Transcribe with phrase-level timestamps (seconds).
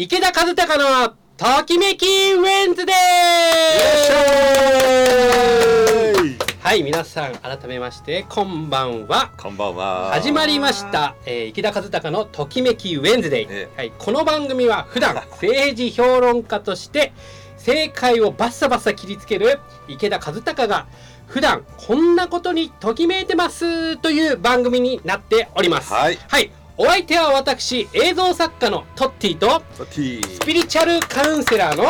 [0.00, 9.32] 池田和孝のときめきウェンズデーはい皆さん改めましてこんばんは。
[9.36, 10.12] こんばんは。
[10.12, 17.12] 始まりました、えー池田和孝のときめきウェンズデイ、えはい、この番組は普段 政治評論家として
[17.56, 19.58] 正解をバッサバサ切りつける
[19.88, 20.86] 池田和孝が
[21.26, 25.92] 普段こんなことにときめいてますという番組になっております。
[25.92, 26.18] はい。
[26.28, 29.96] はい、お相手は私映像作家のトッティとス
[30.46, 31.86] ピリチュアルカウンセラーの、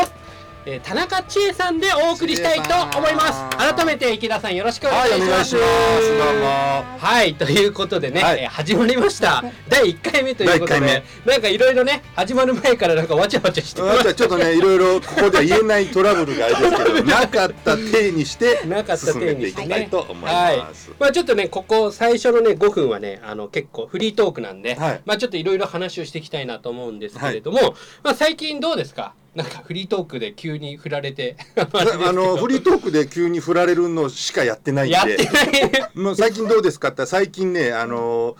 [0.70, 3.56] えー田中千恵さんでお送りしたいと思います。
[3.56, 5.56] 改めて池田さんよろしくおはい、願いします。
[5.56, 6.98] お願い。
[6.98, 8.40] はいということでね、はい。
[8.42, 9.42] えー始まりました。
[9.70, 17.76] 第1回目ということでなんかいろいろね始まる前からなんかわちゃわちゃしてまましたちょっとね、いろいろここでは言えないトラブルがありますけど、 なかった。
[17.76, 19.66] 体にしてなかった進めて点にしてね。
[19.66, 20.56] いきたいと思いはい。
[20.58, 20.90] ます。
[20.98, 25.00] まあちょっとねここ最初のね5分はねあの結構フリートークなんで、はい。
[25.06, 29.14] まあちょっといろいろ話をしていきたいなと思うんですけれども、まあ最近どうですか？
[29.34, 35.90] なんかフリートークで急に振られて あのフリートークで急に振られるのしかやってないんやってで、ない。
[35.94, 38.36] もう最近どうですかって最近ね、あの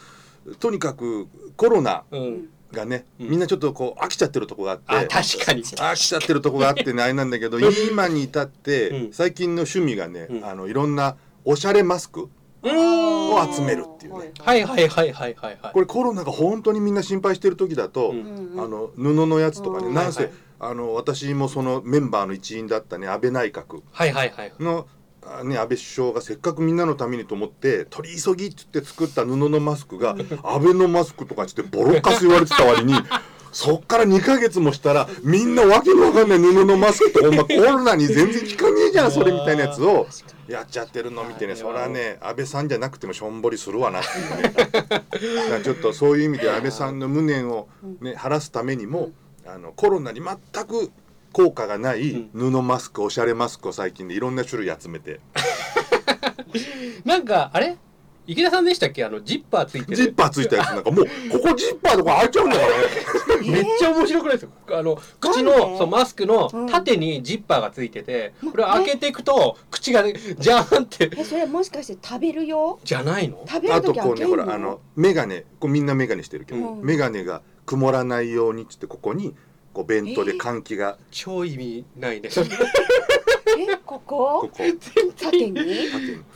[0.61, 3.31] とにかくコロナうんがね、うん。
[3.31, 5.63] みんなちょっとこう飽きちゃってるとこがあって、あ確かに。
[5.63, 9.13] 飽きちゃってるとこがあってねあれなんだけど今に至って、うん。
[9.13, 10.45] 最近の趣味がね、うん。
[10.45, 12.29] あのいろんなおしゃれマスク
[12.63, 14.33] を集めるっていうね。
[14.41, 15.73] はいはいはいはいはいはい。
[15.73, 18.55] これコロナが本当にみんな心配してる時だと、うん。
[18.59, 19.95] あの布のやつとかね、うん。
[19.95, 23.83] なんせ、はいはいあの私もそのメンバーの一員だったね安倍内閣。
[23.93, 24.53] はいはいはい。
[24.59, 24.89] の、
[25.25, 32.95] あね、安倍首相がせっかくみんなのためにと思って取り急ぎっつって作った布のマスクが 安倍のマスクとかっつってボロカス言われてた割に
[33.53, 40.07] そっから2ヶ月もしたらみんなわけのわかんない布のマスクとかお前コロナに全然効かねえじゃんそれみたいなやつを
[40.49, 45.63] やっちゃってるの見てねはいそれはね安倍さんじゃなくてもしょんぼりするわなっていうね。
[45.63, 47.69] ちょっとそういう意味で安倍さんの無念を、
[48.01, 49.11] ね、晴らすためにも
[49.51, 50.91] あのコロナに全く
[51.33, 55.21] 効果がない布マスクおしゃれマスクを最近でいろんな種類集めて。
[57.05, 57.77] なんかあれ？
[58.27, 59.03] 池田さんでしたっけ？
[59.05, 59.97] あのジッパーついてる。
[59.97, 60.69] ジッパーついたやつ。
[60.69, 62.75] なんかもうここジッパーとか開いちゃうんだからね。
[63.51, 64.79] めっちゃ面白くないですか？
[64.79, 66.67] あの口のそうマスクのうん。
[66.67, 71.11] 縦にジッパーがついててこれを開けていくと口がジャーンって。
[71.17, 73.43] えそれもしかして食べるよじゃないの？
[73.49, 76.83] 食べるあとこうねほらあの眼鏡こうみんな眼鏡してるけど、うん。
[76.83, 79.35] 眼鏡が曇らないようにっつってここに
[79.75, 80.97] こうベントで換気が。
[81.11, 82.31] 超意味ないね。
[82.31, 84.41] えここ？
[84.41, 84.51] ここ。
[85.19, 85.55] 縦に？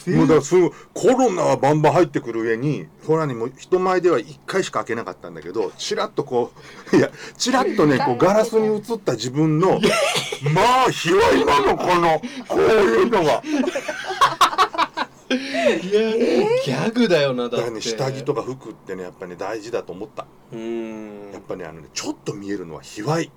[0.04, 0.16] 縦に？
[0.19, 6.53] もうだからすごいコロナはバンバン入ってくる上にほらにもう人前では1回しか開けなかったんだけどチラッとこ
[6.92, 9.81] ういやチラッとね こうガラスに映った自分の
[10.54, 13.42] まあ卑猥なのこのこういうのが
[15.32, 16.10] いや
[16.65, 17.56] ギャグだよなだって。
[17.56, 20.26] だからね下着とか服ってねやっぱね大事だと思った。
[20.53, 21.32] うーん。
[21.32, 23.31] やっぱねあのねちょっと見えるのは卑猥。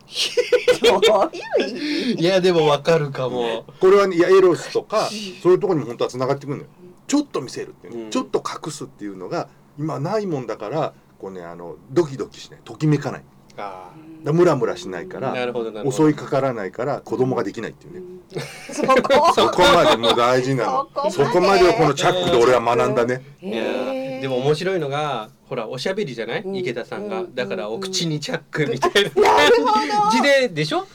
[0.84, 3.66] どういう意味いやでもわかるかも。
[3.80, 5.10] これはねいやエロスとか
[5.42, 6.70] そういうところに本当はつながってくるのよ。
[7.08, 8.10] ちょっと見せるっていうね、うん。
[8.10, 9.48] ちょっと隠すっていうのが
[9.78, 12.60] 今ないもんだからこうねあのドキドキしない。
[12.64, 13.24] ときめかない
[13.58, 13.92] あ
[14.24, 15.36] だムラムラしないから
[15.92, 18.02] 襲いかからないから子供ができないっていうね、
[18.74, 19.34] そこ？
[19.36, 20.90] そこまでもう大事なの。
[21.12, 23.22] そそこまでこのチャックで俺は学んだね。
[24.22, 26.56] でも面白いのがほらおしゃべりじゃない、うん。
[26.56, 27.36] 池田さんが、うん。
[27.36, 29.22] だからお口にチャックみたいな。
[29.22, 30.88] なるほ感じど ででしょ？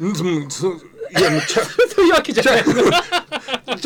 [0.00, 0.08] うん
[0.42, 0.72] うんそ
[1.10, 2.64] いやもうチャそういうわけじゃない。
[2.64, 2.70] チ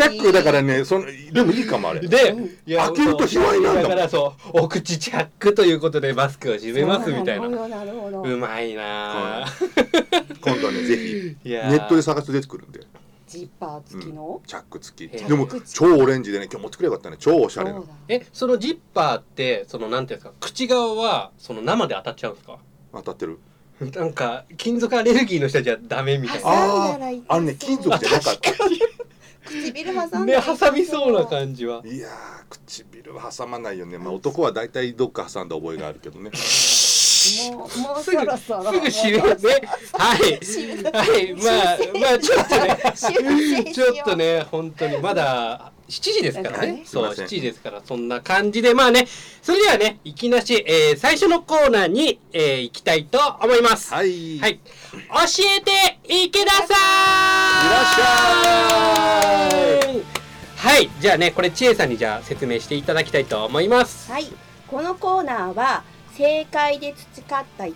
[0.02, 2.00] ャックだからねそのでもいいかもあれ。
[2.06, 2.34] で、
[2.66, 3.82] い開けると卑猥なんだもん。
[3.82, 7.48] だからそうお口チャックということでマスクを閉めますみたいな。
[7.48, 8.22] るほどなるほど。
[8.22, 9.46] うまいなあ
[10.40, 11.36] 今度はねぜひ。
[11.44, 12.80] ネットで探すと出てくるんで
[13.26, 14.40] ジッパー付きの？
[14.46, 15.24] チャック付き。
[15.24, 17.16] でも超オレンジでね今日持ってくればよかったね。
[17.18, 17.82] 超おしゃれな。
[18.08, 20.34] えそのジッパーってそのなんていうんですか？
[20.40, 22.58] 口側はその生で当たっちゃうんですか？
[22.92, 23.38] 当たってる
[23.94, 26.48] なんか金属アレルギーの人じゃダメみたいな。
[26.48, 28.52] ああ挟んだら痛そうああれね金属じゃなかった
[29.44, 31.82] 唇挟んだね挟みそうな感じは。
[31.84, 32.10] いやー
[32.50, 33.96] 唇は挟まないよね。
[33.98, 36.30] まあ男は大体どっか挟んだ覚えがあるけどね。
[37.52, 38.64] もうもうすぐそろそろ。
[38.64, 40.20] すぐ締めてはい。
[41.06, 41.34] はい。
[41.34, 43.72] まあまあちょっとね。
[43.72, 46.72] ちょっとね本当にまだ7時ですからね。
[46.72, 47.26] ねそうすいません。
[47.26, 49.06] 7時ですからそんな感じでまあね
[49.42, 53.92] それではねいきなし、えー最初のコーナーに、えー行きたいと思います。
[53.92, 54.38] はい。
[54.38, 54.58] はい。
[54.58, 54.60] 教
[55.56, 56.66] えて池田さん。
[56.66, 59.60] いらっしゃ
[59.92, 60.02] い。
[60.56, 60.90] はい。
[61.00, 64.10] じゃあねこれ千恵さんにじゃあ説明していただきたいと思います。
[64.12, 64.26] はい、
[64.68, 67.66] このコーナーは正解で培った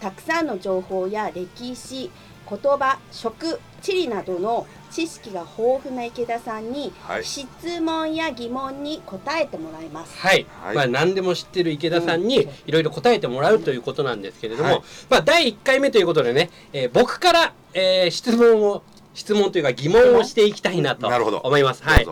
[0.00, 2.10] たくさんの情報や歴史
[2.48, 7.24] 言葉食地理などの知識が豊富な池田さんにはい。
[7.24, 7.46] 質
[7.80, 10.16] 問や疑問に答えてもらいます。
[10.18, 10.76] はい、はい。
[10.76, 12.50] まあ何でも知ってる池田さんにうん。
[12.66, 14.82] いろいろ答えてもらうということなんですけれども、はい。
[15.10, 18.82] まあ第1回目ということでね、えー僕から、えー質問を
[19.14, 21.38] 質問というか疑問をしていきたいなとなるほど。
[21.38, 21.82] 思います。
[21.82, 22.06] はい。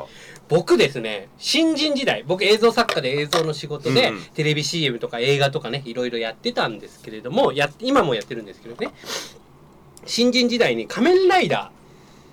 [0.49, 4.17] 僕ですね新人時代僕映像作家で映像の仕事で、うん。
[4.17, 8.93] うんテレビ CM とか映画とかねいろいろやってたんですけれどもや今もやってるんですけどね
[10.07, 11.71] 新人時代に仮面ライダ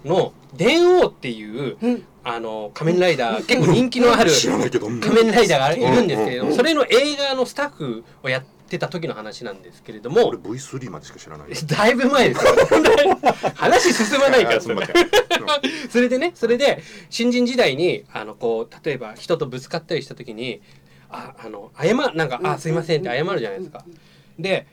[0.05, 2.03] ーの電王っていううん。
[2.23, 4.29] あの仮面ライダー結構人気のある
[5.01, 12.51] 仮面ライダーがいるんですけれどもそれの映画のスタッフをやってた時の話なんですけれども俺 V3 までしか知らない だいぶ前ですよ。
[13.55, 14.87] 話進まないからそれ。
[15.89, 20.61] それでねそれで新人時代にあのこう例えば人とぶつかったりした時に
[21.09, 23.83] ああの謝なんか「あすいません」って謝るじゃないですか。
[24.37, 24.67] で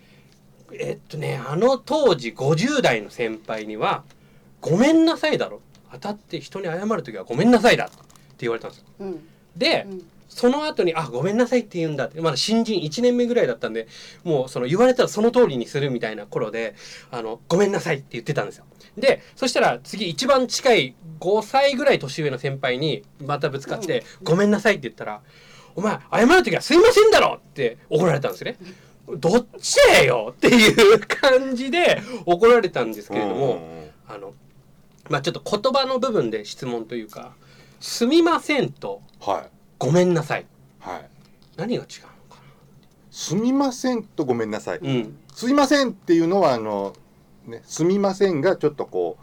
[0.73, 4.05] えっとねあの当時50代の先輩には
[4.61, 5.61] 「ごめんなさい」だろ
[5.93, 7.95] 当たって人に謝る時は「ごめんなさいだ」って
[8.41, 8.87] 言われたんですよ。
[9.01, 13.89] うんで、うんその後に「あごめんなさい」って言うんだってまだ新人1年目ぐらいだったんで
[14.25, 16.75] もうその言われたらその通りにするみたいな頃で
[17.11, 18.65] 「あのごめんなさい」って言ってたんですよ。
[18.97, 25.23] でそしたら次一番近い5歳ぐらい年上の先輩にまたぶつかって「ごめんなさい」って言ったら
[25.75, 28.59] 「お前謝る時はすいませんだろ!」って怒られたんですね。
[29.17, 33.61] どっちだよっていう感じで怒られたんですけれども、
[34.07, 34.35] あの
[35.09, 37.35] まあちょっと言葉の部分で質問というか
[37.81, 40.47] 「すみません」とはい「ごめんなさい」
[40.81, 41.09] はい。
[41.57, 42.41] 何が違うのか
[43.11, 44.81] すみませんとごめんなさい。
[44.81, 44.91] な。
[44.91, 45.17] うん。
[45.35, 46.95] すいませんっていうのはあの
[47.47, 49.19] ねすみませんがちょっとこ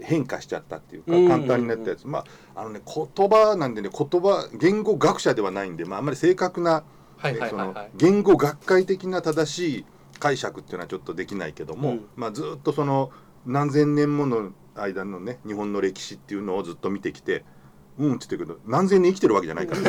[0.00, 2.20] う変化しちゃったっていうか簡単になったやつ、ま
[2.54, 6.84] ああのね言葉なんでね言葉言語学者ではないんで、まあ、あんまり正確な、
[7.48, 7.74] その。
[7.96, 9.84] 言語学会的な正しい
[10.18, 12.06] 解釈っていうのはちょっとできないけども、うん。
[12.16, 13.10] まあ、ずっとその
[13.46, 17.44] 何千年もの間のね日本の歴史っていうのをずっと見てきて
[17.98, 19.88] うんって言ってるけど何千年生きてるわけじゃないからね。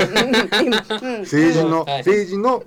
[1.70, 1.98] の、はい。
[2.00, 2.64] 政治の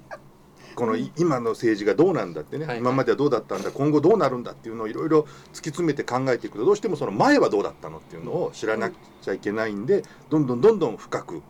[0.75, 2.79] このい今の政治がどうなんだってね、はいはい。
[2.81, 11.43] 今まではどうだったんだ今後どうなるんだっていうのをいろいろ突き詰めて考えていくとどうしてもその前はどうだったのっていうのを知らなくちゃいけないんでどんどんどんどん深く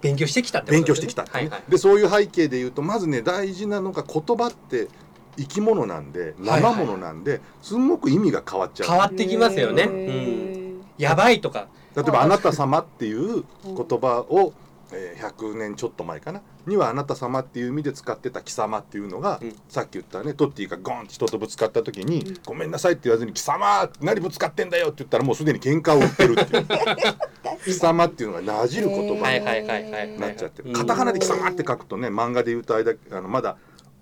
[0.00, 1.70] 勉強してきたってこと勉強ですねしてきたってね、はいはい。
[1.70, 4.88] でそういう背景で言うとまずね大事なのが言葉って
[5.36, 9.82] 生き物なんではい生物なんで、すんごく意味が変わっちゃう変わってきますよね。
[9.82, 9.92] へうん。
[9.92, 11.68] ーやばいとか。
[11.94, 14.52] 例えば「あなた様」っていう言葉を、
[14.92, 16.42] えー100年ちょっと前かな？
[16.66, 19.56] には「あなた様」っていう意味で使ってた「貴様」っていうのが、うん。
[19.68, 22.38] さっき言ったねトッティがゴンって人とぶつかった時に「うん。
[22.44, 26.66] ごめんなさい」って言わずに「貴様何ぶつかってんだよ」って言ったらもうすでに喧嘩を売ってるっていう
[27.64, 30.18] 「貴様」っていうのがなじる言葉はいにはいはいはい。
[30.18, 30.68] なっちゃってる。
[30.68, 30.74] うん。
[30.74, 33.56] カタカナで「貴様」って書くとね漫画で言うと間あのまだ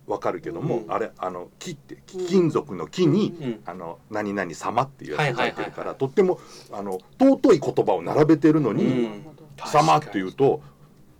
[0.06, 0.92] わかるけども、うん。
[0.92, 3.60] あれあの木って貴金属の木に、うん。
[3.64, 6.40] あの何々様っていうやつ書いてるから、はいとっても
[6.72, 9.26] あの尊い言葉を並べてるのに、うん。
[9.56, 10.60] 様っていうと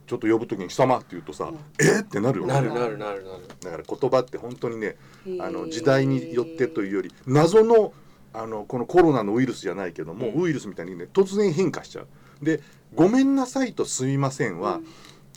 [0.07, 1.59] ちょっと呼ぶ時に貴様って言うとさ、うん。
[1.79, 2.53] えってなるよね。
[2.53, 3.49] なるなるなるなる。
[3.63, 4.97] だから言葉って本当にね
[5.41, 7.93] あの時代によってというより謎の
[8.33, 10.43] あのこのコロナのウイルスじゃないけども、うん。
[10.43, 12.09] ウイルスみたいにね突然変化しちゃう。
[12.45, 12.61] で
[12.95, 14.81] 「ごめんなさい」と「すみませんは」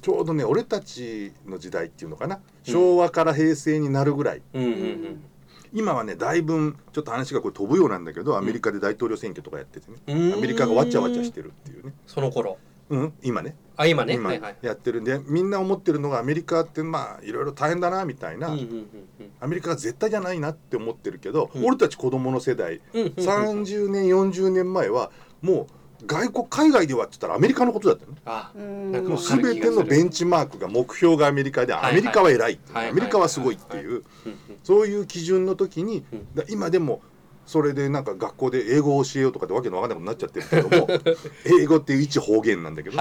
[0.01, 5.23] ちょうどね俺たちの時代っていうのかな昭和から平成になるぐらい、うんうんうん。
[5.73, 10.33] 今はねだいぶちょっと話がこれ飛ぶようなんだけどアメリカで大統領選挙とかやっててね、うん。
[10.33, 12.57] アメリカがわちゃわちゃしてるっていうね、その頃。
[12.89, 14.13] うん、今ねあ今ね。
[14.15, 14.57] 今はいはい。
[14.61, 18.87] やってるんでみんな思ってるのがアメリカってまあいろいろ大変だなみたいな、うんうんうん
[19.39, 23.01] アメリカが絶対じゃないなって思ってるけど、うん俺たち子供の世代うん。
[23.01, 23.25] うんうんうん。
[23.61, 25.67] 30年40年前はも
[26.01, 28.51] う外国海外ではって言ったらアメリカのことだったのねあ。
[28.55, 34.03] もう全てのベンチマークが目標がアメリカではいはいアメリカは偉いっていうはいアメリカはすごいっていううんうん
[34.63, 37.01] そういう基準の時にうんだ今でも
[37.47, 40.87] それでなんか学校で英語を教えようとかでわけのわかんないことになっちゃってるけども
[41.61, 42.97] 英語っていう一方言なんだけど。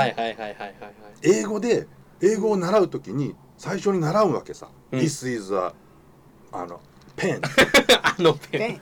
[1.22, 1.88] 英語で
[2.22, 5.00] 英語を習う時に最初に習うわけさ「うん。
[5.00, 5.72] This is a
[6.52, 6.80] あの
[7.16, 7.40] pen
[8.02, 8.60] あのペン。
[8.60, 8.80] ね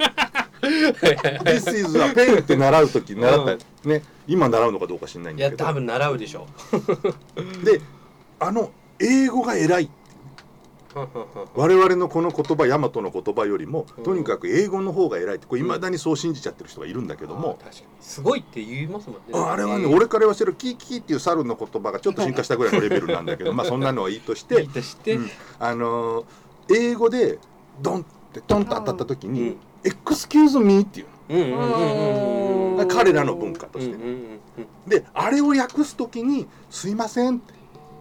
[0.61, 4.02] This is a pen」って習う時習った、ね。
[4.26, 5.64] 今習うのかどうか知んないんいやだけど。
[5.64, 6.47] 多分習うでしょ
[7.64, 7.80] で
[8.38, 10.03] あの英語が偉いう。
[11.54, 14.04] 我々のこの言葉大和の言葉よりもうん。
[14.04, 17.86] とにかく英語の方が偉いってこれ未だにそう信じちゃってる人がいるんだけども、あー確かに。
[18.00, 19.22] すごいって言いますもんね。
[19.32, 25.16] ああれはね俺から言わせるキーキーっていう猿の言葉がちょっと進化したぐらいのレベルなんだけどまあそんなのはいいとしいていとして。
[25.16, 25.30] うん。
[25.58, 26.24] あのー
[26.74, 27.38] 英語で
[27.82, 32.88] ドンってトンと当たった時にうん「Excuse me」っていううんうんうんうんうん。
[32.88, 33.96] 彼らの文化として。
[33.96, 34.40] ね
[34.86, 37.52] であれを訳す時に「すいません」って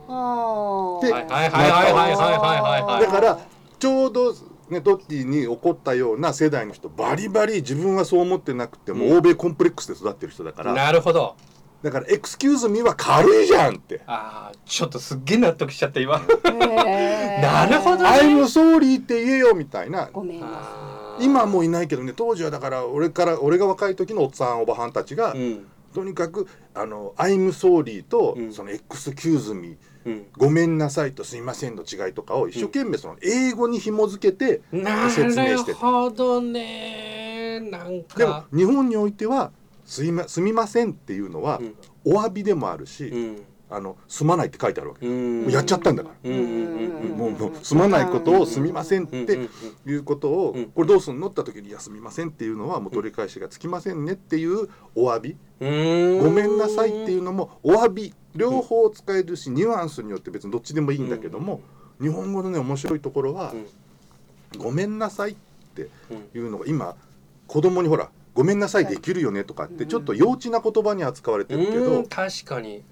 [0.08, 3.06] はいはいはいはいはいはい。
[3.06, 3.40] だから
[3.80, 4.34] ちょうど
[4.70, 11.36] ね、ドッティに怒ったような世代の人バリバリ自分はそう思ってなくても、うん、欧米コンプレックスで育ってる人だからなるほど。
[11.84, 14.02] だから「excuse me」は軽いじゃんって。
[14.08, 16.20] ああちょっとすっげえ納得しちゃった今。
[16.24, 20.10] なるほど、ね「Iムソーリー」って言えよみたいな。
[20.12, 20.44] ごめん
[21.20, 29.78] 今もいないけどね当時はだから俺から俺が若い時のおっさんおばはんたちが、うん、とにかくあの「I'm sorry」と「その excuse me」
[30.38, 37.60] ごめんなさい」と「すいません」の違いとかを一生懸命その英語に紐付けてなる説明しててほどね。
[37.60, 39.52] なんでもか日本においては
[39.86, 41.76] すいま「すみません」っていうのはうん。
[42.06, 45.42] お詫びでもあるし、うんあのすまないって書いてあるわけ、うん。
[45.44, 46.30] もうやっちゃったんだから。
[46.30, 49.50] もうもうすまないことを「すみません」って
[49.86, 50.66] いうことを、うん。
[50.66, 51.28] これどうすんの？
[51.28, 55.38] って時に「いやすみません」っていうのはもう取り返しがつきませんねっていうお詫び。
[55.60, 55.66] ご
[56.30, 61.62] めんなさいっていうのもお詫び両方使えるしニュアンスによって別にどっちでもいいんだけども
[62.02, 63.66] 日本語のね面白いところはうん
[64.60, 65.36] 「ごめんなさい」っ
[65.74, 66.96] てうんいうのが今
[67.48, 72.08] 子供にほら「ごめんなさいできるよね」とかってちょっと幼稚な言葉に扱われてるけうどん。
[72.08, 72.84] 確かに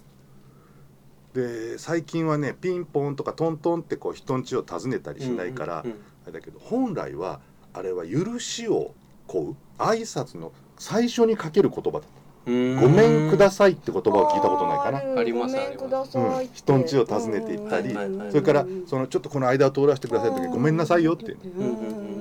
[1.33, 7.39] で最近はねピンポンとかトントンってこう人ん家を訪ねたりしないからうんうんあれだけど本来は
[7.73, 8.93] あれは許しを
[9.27, 12.01] 請う挨拶の最初にかける言葉だ
[12.47, 12.75] うん。
[12.81, 14.99] ごめんくださいって言い葉を聞いたことないかな。
[15.01, 16.77] るありますごめんくださいってうん。
[16.77, 17.93] 人ん家を訪ねて行ったり
[18.29, 21.63] それからそのちょっとこの間を通らせてくださいって時にごめんなさいよって,、っう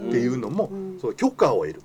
[0.08, 1.82] んていうのもうんそう許可を得る、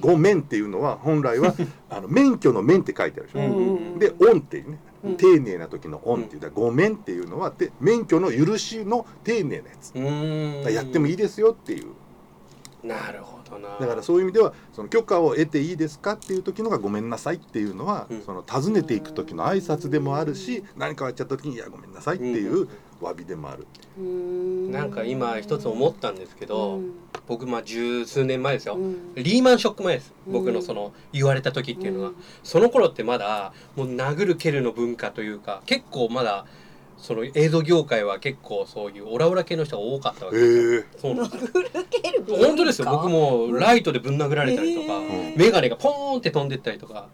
[0.00, 1.54] ごめんっていうのは本来は
[1.90, 4.78] あの免許の免って書いてあるでしょ、うんでオンっていうね。
[4.88, 9.94] うん丁寧な時のオンっていうだからごめんっていうのはで免許の許しの丁寧なやつ、
[10.74, 11.88] やってもいいですよっていう。
[12.82, 13.78] なるほどな。
[13.80, 18.22] だからそういう意味ではその許可を得ていいですかっていう時のがごめんなさいっていうのは、うん。
[18.22, 22.68] その訪ねていく時の挨拶でもあるし何かやっちゃった時にいやごめんなさいっていう
[23.04, 23.66] 詫びでもある、
[24.70, 26.80] なんか今一つ思ったんですけど、
[27.26, 29.14] 僕まあ十数年前ですよ、うん。
[29.14, 30.32] リーマンショック前ですうん。
[30.32, 32.14] 僕のその言われた時っていうのは、うん。
[32.42, 36.46] その頃ってまだもう殴る蹴るの文化というか結構まだ
[36.98, 40.84] その映像業界は結構そういうオラオラ系の人が多かったわけですよ。
[40.96, 42.88] そう本当ですよ。
[42.90, 45.00] 僕もライトでぶん殴られたりとか、
[45.36, 47.08] 眼鏡がポーンって飛んでったりとか、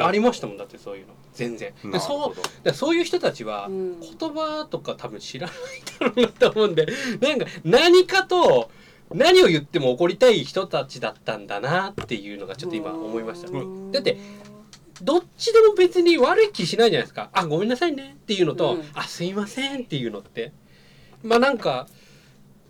[0.00, 1.14] ありましたもんだってそういうの。
[1.34, 4.00] 全然なでそうそういう人たちはうん。
[4.00, 5.56] 言葉とか多分知らない
[6.00, 6.86] だろうなと思うんで
[7.20, 8.70] なんか何かと
[9.14, 14.18] 何を言っても怒りたい人たちだったんだなっていうのがちょっと今思いましただって
[15.02, 17.30] どっちでも別に悪い気しないじゃないですか。
[17.32, 18.16] あごめんなさいね。
[18.20, 18.84] っていうのと、うん。
[18.94, 20.52] あすいませんっていうのって。
[21.22, 21.86] まあなんか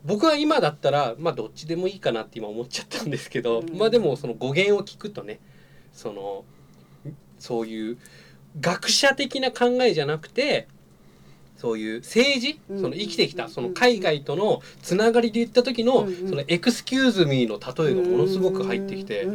[0.05, 3.77] 僕は今だったらまあどっちでもいいかなって今思っちゃったんですけど、うん。
[3.77, 5.41] まあでもその語源を聞くとね
[5.93, 6.45] その
[7.39, 7.99] そういう
[8.61, 10.69] 学者的な考えじゃなくて
[11.59, 19.27] そういう政治、うんその生きてきたその海外とのつながりで言った時の、うんそのエクスキューズミーの例えがものすごく入ってきて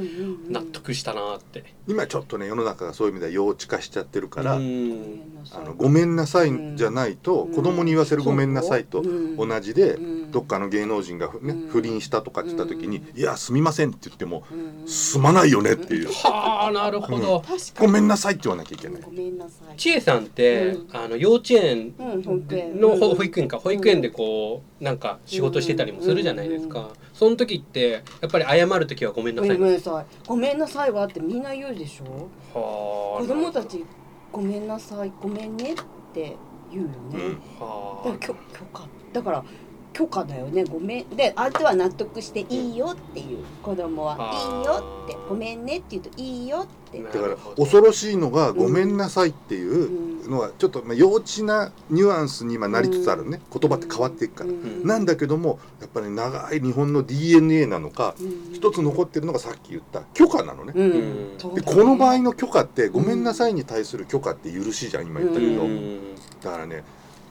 [0.50, 1.64] 納得したなって。
[1.88, 5.22] 今ちょっとね世の中がそういう意味では幼稚化しちゃってるから、うん。
[5.52, 7.54] あのごめんなさいじゃないと、うん。
[7.54, 9.36] 子供に言わせるごめんなさいとうん。
[9.36, 11.70] 同じで、うんどっかの芸能人が、ねうん。
[11.70, 13.20] 不倫したとかって言った時に「うん。
[13.20, 16.10] いやすみません」って言ってもうん「すまないよね」っていう。
[16.12, 17.40] はあなるほど。
[17.48, 19.02] 「確かごにめんなさい」って言わなきゃいけない。
[19.02, 19.12] ご。
[19.12, 19.78] めんなさい。
[19.78, 20.90] 千恵さんって、うん。
[20.92, 23.60] あの幼稚園の保育園か。
[23.60, 30.06] 保育園でこうなんか仕事してたりもするじゃないですか、その時ってやっぱり謝る時はごめんなごさい、めんなさい。
[30.28, 32.60] ごめんなさいはってみんな言うでしょ？
[32.60, 33.86] はあ子供たち
[34.32, 35.76] ごめんなさいごめんねっ
[36.14, 36.36] て
[36.72, 37.20] 言うようん。
[37.20, 38.40] ね、はだから許許
[38.74, 38.88] 可。
[39.14, 39.46] だから
[39.94, 40.64] 許可だよね。
[40.64, 41.10] ごめん。
[41.10, 43.38] で相手は納得していいよっていう。
[43.62, 45.16] 子供はいいよって。
[45.30, 47.00] ごめんねって言うといいよって。
[47.00, 53.40] なだから恐ろしいのが「ごめんなさい」っていうのはちょっとまあ幼稚なニュアンスに今なりつつあるね。
[53.52, 54.50] 言葉って変わっていくから。
[54.52, 54.86] ん。
[54.86, 58.16] なんだけどもやっぱり長い日本の DNA なのか
[58.52, 60.74] 一つ残ってるのがさっき言った許可なのね。
[60.74, 66.00] でこの場合の許可って「ごめんなさい」に対する許可って許しじゃん今言ったけど、うん。
[66.42, 66.84] だからね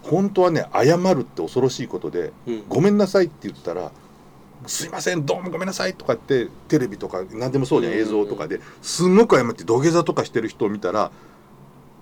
[0.02, 3.90] 本当はね謝るって恐ろしいことでうん「ごめんなさい」って言ったら
[4.66, 11.10] 「すいませんどうもごめんなさい」とかってテレビとか何でもそうじゃんうん映像とかですんごく謝って土下座とかしてる人を見たら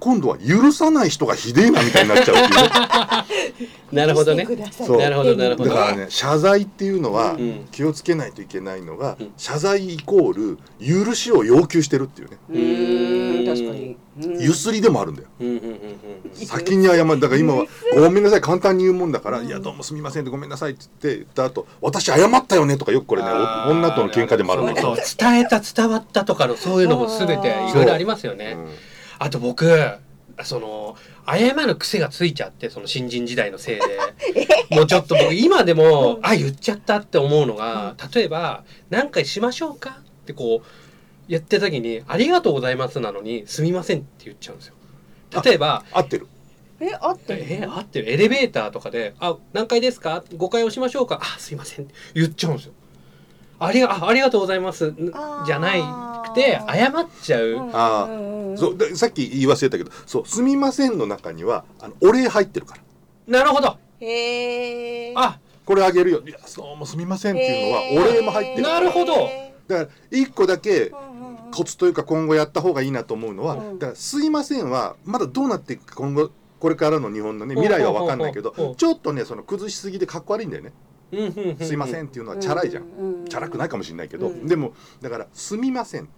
[0.01, 3.71] 今度は許さない人がひでえなみたいになっちゃうっていうね。
[3.93, 4.47] なるほどね。
[4.73, 5.71] そうなるほどなるほど。
[5.71, 7.67] だからね謝罪っていうのはうん。
[7.71, 9.33] 気をつけないといけないのが、うん。
[9.37, 14.43] 謝罪イコール許しを要求してるっていうね、うーん確かに、うん。
[14.43, 15.29] ゆすりでもあるんだよ。
[15.41, 15.61] うんうんうん
[16.41, 16.47] うん。
[16.47, 17.21] 先に謝る。
[17.21, 28.90] だから今は「ごめんなさい」簡単に言うもんだから「うんいやどうもすみません」って「ごめんなさい」って言って言った後私謝ったよね」とかよくこれね女との喧嘩でもあるんだけどそうそう伝えた伝わったとかのそういうのも全ていろいろありますよね、うん
[29.21, 29.69] あと僕
[30.43, 30.97] その
[31.29, 33.83] 謝る癖がついちゃってその新人時代のせいで
[34.75, 40.67] もうちょっと僕今でも、あ言っちゃったって思うのが、例えば「何回しましょうか?」ってこう
[41.29, 44.75] 言ってた時に「ありがとうございます」なのに「すみません」って言っちゃうんですよ。
[45.45, 46.27] 例えば合ってる
[46.81, 47.45] えあってる？
[47.47, 52.73] え合ってるエレベーターとかで「あ何階ですか ?5 階押しましょうか?」あ「すいません」って言っちゃうんですよ。
[53.61, 54.95] ありがあありがとうございます。
[55.47, 55.83] じゃない
[56.31, 57.71] くて謝っちゃう、うん。
[57.73, 58.09] あ
[58.57, 62.83] そうでさっき言い忘れたけど「そうすみません」の中にはあのお礼入ってるから。
[63.39, 63.77] なるほど。
[64.01, 66.23] へえあこれあげるよ。
[66.27, 68.63] いやそうもうすみませんっていうのはお礼も入ってる。
[68.63, 69.13] なるほど。
[69.69, 70.91] だから一個だけ
[71.53, 73.79] コツというか今後やった方がいいなと思うのは、うん。
[73.79, 80.73] だから「すいません」はまだどうなっていくか今後これからの日本のね未来は分かんないけどちょっとねその崩しすぎでかっこ悪いんだよね。
[80.73, 84.47] うんうんうんう「んすいません」っていうのはチャラいじゃん、うんうんチャラくないかもしれないけど、うん。
[84.47, 86.09] でもだから「すみません。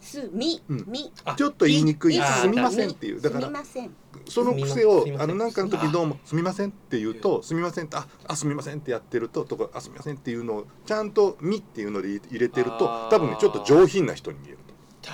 [0.00, 0.62] すみ。
[0.68, 0.84] うん。
[0.86, 1.12] み。
[1.24, 1.34] あ。
[1.34, 2.14] ちょっと言いにくい。
[2.14, 3.20] いい「すみません」っていう。
[3.20, 3.90] だかすらみません。
[4.28, 14.58] その癖をあのなんかの時どうも「すみません」って言うと「すみません」って「ああすみません」ってやってるととか「あすみません」っていうのをちゃんと「み」っていうので入れてると多分ねちょっと上品な人に見える
[15.02, 15.12] 確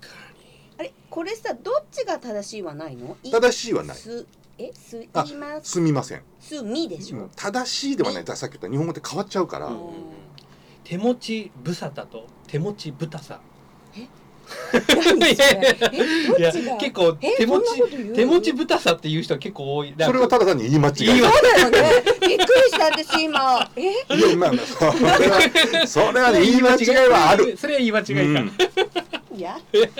[0.00, 0.16] か
[0.78, 0.92] あれ？
[1.08, 3.16] これさどっちが正しいはないの？
[3.22, 3.96] い正しいはない。
[3.96, 4.26] す
[4.58, 5.70] えすいあます。
[5.72, 6.22] すみません。
[6.38, 7.28] すみでしょ。
[7.34, 8.24] 正しいではない。
[8.24, 9.70] ださっき言った日本語って変わっちゃうから、
[10.84, 13.40] 手持ち無沙汰と手持ち豚さ。
[14.88, 15.78] 何それ？
[15.92, 16.76] えどいやっちが？
[16.76, 18.12] 結構え手持ちそんなこと言う？
[18.14, 19.94] 手持ち豚さっていう人は結構多い。
[19.98, 20.94] それはただ単に言い間違い。
[21.06, 22.02] 言い間そうだよね。
[22.20, 23.70] びっくりした私今。
[23.76, 23.80] え？
[24.16, 28.42] いやまあまあそれは それはね言い間違いはある、それは言い間違いか、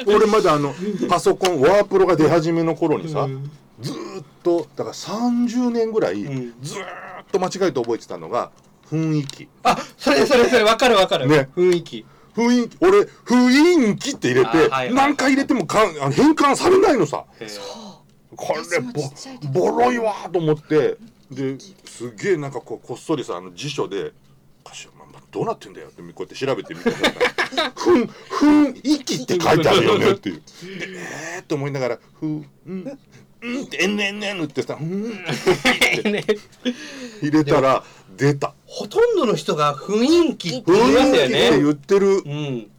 [0.06, 0.74] 俺まだあの
[1.08, 3.50] パソコンワープロが出始めの頃にさ、うん
[3.82, 6.54] ずーっとだから30年ぐらい、うん。
[6.62, 6.84] ずーっ
[7.30, 8.50] と間違えて覚えてたのが
[8.90, 9.48] 雰囲気。
[9.62, 11.48] あそれそれそれ分かる分かる、ね。
[11.56, 12.06] 雰囲気。
[12.34, 14.94] 雰囲気俺雰囲気って入れて、あはいはい。
[14.94, 17.24] 何回入れてもかんあの変換されないのさ。
[17.40, 17.60] へー。
[18.34, 20.96] これ私もちっちゃい時ボボロいわーと思って。
[21.30, 24.12] ですげえなんかこうこっそりさあの辞書で
[24.62, 26.96] 「かしままどうなってんだよ」ってこうやって調べてみたら
[27.74, 30.36] 「ふん雰囲気」って書いてあるよねっていう。
[30.36, 30.42] で
[31.36, 32.46] えーって思いながら「ふん
[33.42, 36.10] うんうん」って「えんねんねん」ってさ「うん」って。
[36.10, 36.24] ね
[37.20, 37.84] 入れたら
[38.16, 38.54] 出た。
[38.66, 41.50] ほとんどの人が雰囲気って雰言いますよね。
[41.50, 42.22] 言ってる。
[42.24, 42.70] うん。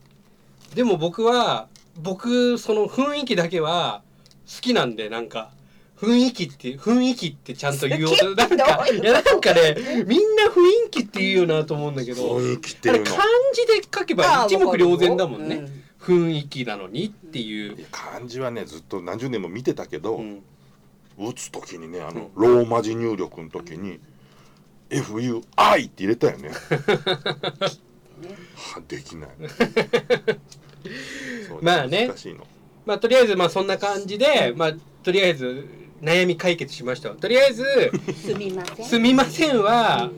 [0.76, 1.68] でも僕は
[2.02, 4.02] 僕その雰囲気だけは
[4.48, 5.52] 好きなんでなんか。
[5.96, 8.36] 雰囲気って雰囲気ってちゃんと言おうと。
[8.36, 12.38] なんかいやなんかねみんな雰囲気って言うよなと思うんだけど。
[12.38, 13.12] 雰囲気ってあれいうの。
[13.12, 13.24] 漢
[13.54, 16.30] 字で書けば一目瞭然だもんね、うん。
[16.30, 17.86] 雰囲気なのにっていう。
[17.92, 20.44] 漢字はねずっと何十年も見てたけど、うん
[21.18, 24.00] 打つ時にねあの、ローマ字入力の時に
[24.90, 25.42] 「FUI」
[25.88, 26.50] って入れたよね。
[28.56, 29.30] はできない。
[31.62, 32.08] まあね。
[32.08, 32.48] 難しいの。
[32.86, 34.74] まあとりあえずまあそんな感じでまあ
[35.04, 35.68] とりあえず
[36.02, 37.10] 悩み解決しました。
[37.12, 37.64] とりあえず
[38.14, 38.86] すみませ「ん。
[38.86, 40.10] すみません」は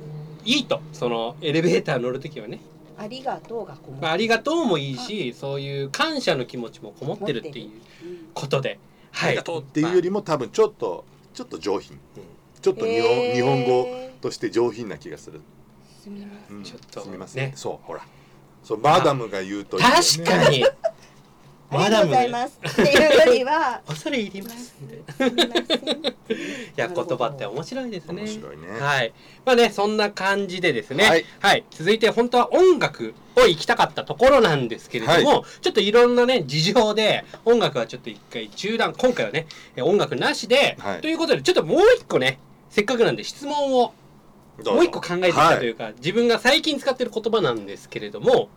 [0.44, 0.82] いいと。
[0.94, 2.60] そのエレベーター乗る時はね、
[2.98, 7.82] ありがとうがこもまあ、ありがとうもいいしそういう感謝の気持ちもこもってるっていううん
[8.34, 8.80] ことで、
[9.22, 12.00] ありがとうっていうよりも多分ちょっとちょっと上品。
[12.62, 13.36] ちょっと日本,、へー。
[13.36, 13.88] 日本語
[14.22, 15.42] として上品な気がする。
[16.02, 16.58] すみません。
[16.58, 16.64] うん。
[16.64, 17.50] ちょっとすみません。
[17.50, 18.02] ねそうほら。
[18.64, 19.96] そうマダムが言うといいよね。
[19.96, 20.66] 確かに。
[21.72, 22.60] ありがとうございます。
[22.66, 25.58] っていうよりは 恐れ入りますみたいない
[26.76, 28.22] や言葉って面白いですね。
[28.22, 28.68] 面白いね。
[28.80, 29.14] はい。
[29.46, 31.04] まあねそんな感じでですね。
[31.04, 31.26] はい。
[31.42, 41.02] はい、続いて本当は音楽を行きたかったところなんですけれども、ちょっといろんなね事情で音楽はちょっと一回中断今回はねえ音楽なしで、はい。
[41.02, 43.94] ということでちょっともう一個ねせっかくなんで質問を
[44.64, 48.50] もう一個考えてきたというか、自分が最近使ってる言葉なんですけれども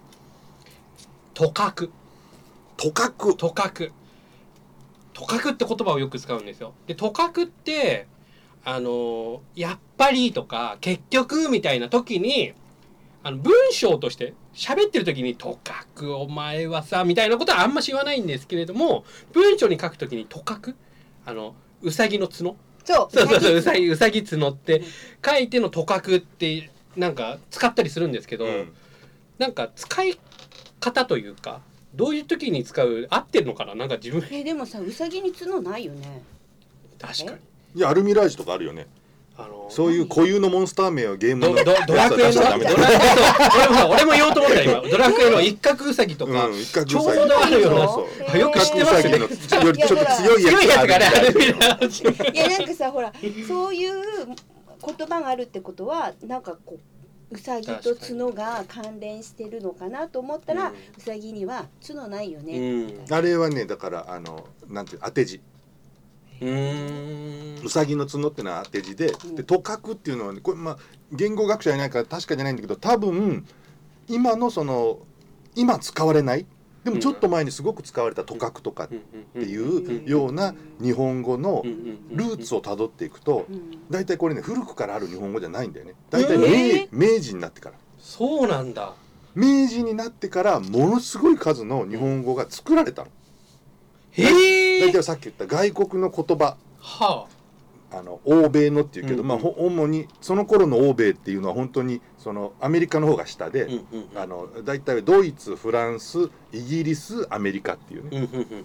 [1.35, 1.91] とかく。
[2.77, 3.37] とかく。
[3.37, 3.93] とかく。
[5.13, 6.73] とかくって言葉をよく使うんですよ。
[6.87, 8.07] でとかくって
[8.65, 12.53] あのやっぱりとか結局みたいな時に
[13.25, 20.75] あの文章として喋ってる時に「とかくお前はさ」みたいなことはあんまし言わないんですけれども文章に書く時に「とかく」
[21.25, 22.57] あのうさぎの角。
[22.85, 23.17] そう。
[23.17, 23.89] そうそうそううさぎ。
[23.89, 24.83] うさぎ角って
[25.25, 28.73] 書いての「とかく」ってなんか使ったりするんですけど、うん。
[29.39, 30.19] なんか使い
[30.81, 31.61] 方というか
[31.95, 33.77] どういう時に使う合ってるのかな？
[33.77, 34.27] なんか自分。
[34.33, 36.23] えでもさうさぎに角ないよね。
[37.01, 37.39] 確かに。
[37.77, 38.89] いやアルミラージュとかあるよね。
[39.41, 42.81] あのそういう固有のモンスター名をゲームどのどドラクエのドラクエやつは出しちゃダメだそう
[43.57, 49.15] 俺も俺も言おうと思った今ドラクエの一角ウサギとか、うん一角ちょうどあるようなそうあよく知ってますね。
[49.15, 50.55] 一角ウサギのよりちょっと強いやつ
[50.89, 53.13] がねあるいないやなんかさほら
[53.47, 56.79] そういう言葉があるってことはなんかこ
[57.31, 65.41] ううさぎと角が関連してるのかなと思ったら、ううんさぎには角ないよね、うんあれはねだからあのなんていう当て字
[66.41, 69.37] うさぎの角ってのは当て字で、うん。
[69.37, 70.79] でとかくっていうのはねこれまあ
[71.13, 73.47] 言語学者いないから確かじゃないんだけど多分
[74.09, 74.99] 今のその
[75.55, 76.47] 今使われない
[76.85, 78.91] でもちょっと前にすごく使われたとかくとかっっ
[79.33, 81.63] ていうような日本語の
[82.11, 88.95] ルーツををたどっていくとうん大体これね古くからある日本語じゃないんだよね大体え明,、明治になってからそうなんだ
[89.35, 93.11] 明治になってからものすごい数の日本語が作られたの
[94.25, 96.57] 大体さっき言った外国の言葉。
[96.79, 97.27] は
[97.91, 98.03] あ。
[98.03, 104.19] の欧米のっていうけど、うんまあほ主にその頃の欧米っていうのは本当にそのアメリカの方が下で、あうんうん。
[104.19, 108.65] あの大体ドイツフランスイギリスアメリカっていうね、うんうんうんうん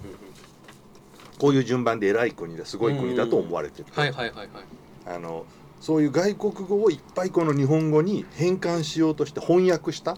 [1.39, 4.47] こういう順番で偉い国ですごい国だと思われてる、はいはいはいはい。
[5.07, 5.45] あの
[5.81, 10.15] そういう外国語をいっぱいこの日本語に変換しようとして翻訳した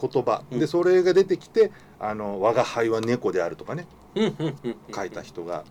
[0.00, 0.60] 言葉、うん。
[0.60, 3.82] でそれが出てきて「あの我が輩は猫である」とかね。
[3.82, 3.99] うんうんうんうん
[4.94, 5.64] 書いた人が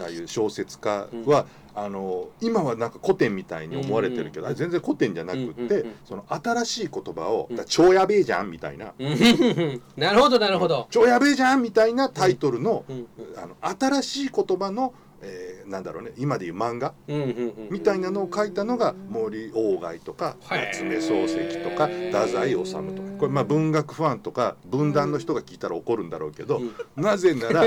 [0.00, 7.56] ああいう小説家は、あの今はなんか古典みたいに思われてるけど、全然古典じゃなくって、その新しい言葉を「うん。
[7.56, 8.94] だ超やべえじゃん」みたいな。
[9.96, 13.06] なるほどなるほど「超やべえじゃん」みたいなタイトルの,、うん。
[13.36, 16.94] あの新しい言葉の、えーなんだろうね今でいう漫画？
[17.08, 17.24] うんうんう
[17.62, 23.06] んみたいなのを書いたのが森鴎外とか夏目漱石とか太宰治とか。
[23.18, 26.62] これまあ文学ファンとか文壇の人が聞いたら怒るんだろうけど、う
[27.00, 27.02] ん。
[27.02, 27.64] なぜなら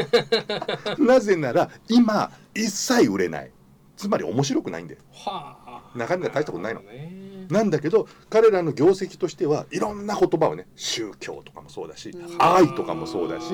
[0.99, 3.51] なぜなら今一切売れない。
[3.97, 5.01] つまり面白くないんだよ。
[5.11, 5.91] はあ。
[5.97, 6.81] 中身が大したことないの。
[6.81, 7.47] ね。
[7.49, 13.45] なんだけど彼らの業績としてはいろんな言葉をね宗教とかもそうだしうん愛とかもそうだし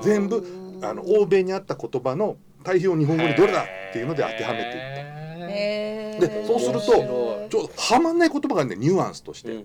[0.00, 0.44] 全部
[0.80, 5.12] あの欧米にあった言葉の対比を日本語にどれだっていうので当てはめていった。
[6.20, 9.64] でそうするとちょっとはまんない言葉があるんだよニュアンスとして。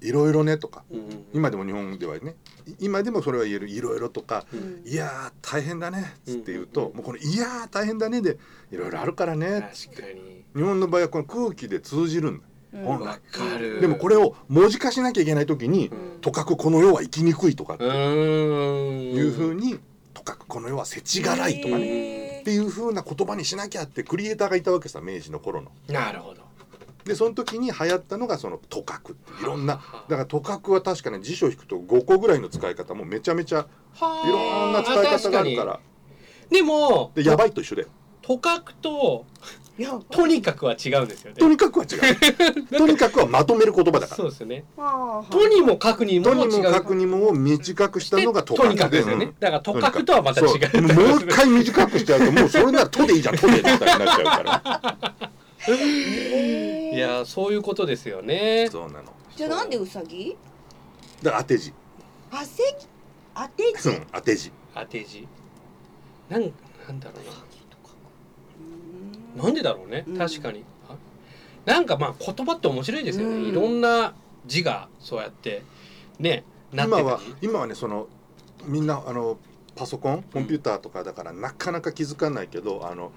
[0.00, 0.84] いろいろねとか。
[1.32, 2.36] 今でも日本ではね。
[2.66, 3.68] い今でもそれは言える。
[3.68, 4.44] いろいろとか。
[4.52, 4.82] うん。
[4.84, 8.38] いやー大変だねっつって言うとうんもうこの「いやー大変だね」で
[8.70, 9.96] いろいろあるからねっつって。
[10.02, 10.44] 確かに。
[10.54, 12.44] 日本の場合はこの空気で通じるんだ。
[12.74, 12.84] うん。
[12.84, 13.06] 本来。
[13.06, 13.80] わかる。
[13.80, 19.80] でもこれを文字化しなきゃいけない時にうん「とかくこの世は生きにくい」とかっていうふうに「と
[20.26, 25.70] かくこの世は世知辛い」とかねっていうふうな言葉にしなきゃってクリエイターがいたわけさ明治の頃の。
[25.88, 26.42] なるほど。
[27.04, 29.74] でその時に流行ったのがその「とかく」っていろんな
[30.08, 35.80] だから「とかく」は確かね辞書引くと5個ぐらいの使い方もめちゃめちゃいろんな使い方があるから。
[36.50, 37.88] でもでやばいと一緒だよ。
[38.22, 39.24] とかくと
[39.78, 41.36] いやとにかくは違うんですよね。
[41.38, 42.66] とにかくは違う。
[42.78, 44.16] とにかくはまとめる言葉だから。
[44.16, 44.64] そうですよね。
[44.74, 46.48] はあとにもかくにもと違う。
[46.48, 48.68] にもかくにもを短くしたのがとかく。
[48.68, 49.34] とにかくですよね、うん。
[49.38, 50.48] だからとかくとはまた違う。
[50.48, 55.30] もう一回短くしちゃうともうそれなら「と」でいいじゃん「と」でみたいになっちゃうから。
[56.94, 58.68] いやそういうことですよね。
[58.70, 59.12] そうなの。
[59.36, 60.36] じゃあなんでウサギ？
[61.22, 61.74] だから当て字。
[62.30, 62.62] あせ
[63.34, 63.88] 当て字？
[63.90, 64.52] うん当て字。
[64.74, 65.28] 当て字。
[66.30, 67.30] なんなんだろうな。
[67.32, 67.55] うん
[69.36, 70.18] なんでだろうね、うん。
[70.18, 70.64] 確かに。
[70.88, 70.96] あ？
[71.64, 73.44] なんかまあ言葉って面白いですよね、うん。
[73.44, 74.14] いろんな
[74.46, 75.62] 字がそうやって
[76.18, 78.08] ねなって今は今はねその
[78.64, 79.38] みんなあの
[79.74, 83.12] パソコンコンピューターとかだからなかなか気づかないけどあの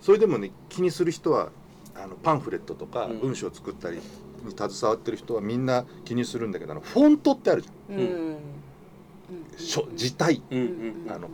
[0.00, 1.50] それでもね気にする人は
[1.94, 3.18] あのパンフレットとかうん。
[3.20, 4.02] 文章を作ったりに
[4.56, 7.96] 携わってる人はみんな気にするんだけどあのフォントってあるじゃん。
[7.96, 8.36] うん。
[9.94, 10.42] 字体。
[10.50, 10.62] うんう
[11.08, 11.12] ん。
[11.12, 11.28] あの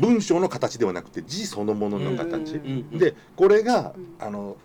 [0.00, 2.60] 文章の形ではなくて字そのものの形、
[2.92, 4.26] でこれが、うん。
[4.26, 4.56] あの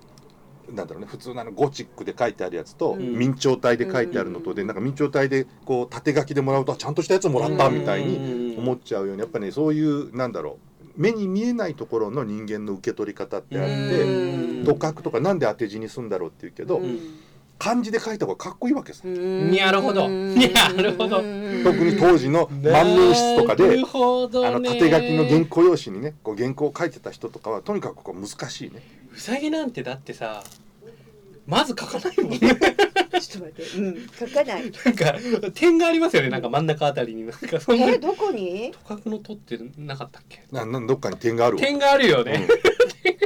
[0.71, 3.17] なんだろうね普通のあのゴチックで書いてあるやつと、うん。
[3.17, 4.67] 明朝体で書いてあるのとで、うん。
[4.67, 16.99] なんか明朝体でこう縦書きでもらうとちゃんとしたやつもらったみたいにに思っちゃうようにやっぱねそういうなんだろう目に見えないところの人間の受け取り方ってあってうん「とかく」とかなんで当て字にすんだろうって言うけど、うん
[17.61, 19.01] 漢字で書いた方がかっこいいわけさ。
[19.05, 19.51] うん。
[19.55, 20.07] なるほど。
[20.07, 20.35] うん。
[20.35, 21.19] なるほど。
[21.19, 28.81] うん特に当時の万年筆とかであの縦書きの原稿用紙にねこう原稿を書いてた人とかはとにかくこう難しいね。
[29.15, 30.43] うさぎなんてだってさ
[31.45, 32.39] まず書かないもんね。
[32.39, 32.59] ちょっと
[33.19, 34.71] 待って、うん、書かない。
[34.85, 36.29] なんか点がありますよね。
[36.29, 37.27] なんか真ん中あたりに。
[37.27, 38.71] なんかそんなえ、どこに？
[38.87, 38.95] と？
[38.95, 40.41] かくのとってなかったっけ？
[40.51, 41.61] ななんどっかに点があるわ。
[41.61, 42.25] 点があるようん。
[42.25, 42.47] ね、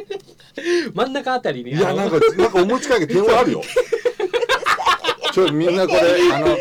[0.94, 1.72] 真ん中あたりに。
[1.72, 3.62] いやなんかなんか思いつかないけど点はあるよ。
[5.36, 6.02] ちょみんなこれ
[6.34, 6.58] あの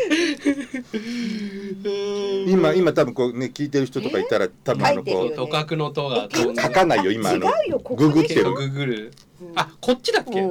[2.45, 8.53] 今今多分こうね聞いてる人とかいたら多分あのこ書いてるよとかくのとが書かないよ今あの違うよ、ここググってる。
[8.53, 9.13] ググる。
[9.41, 9.51] うん。
[9.55, 10.45] あこっちだっけ、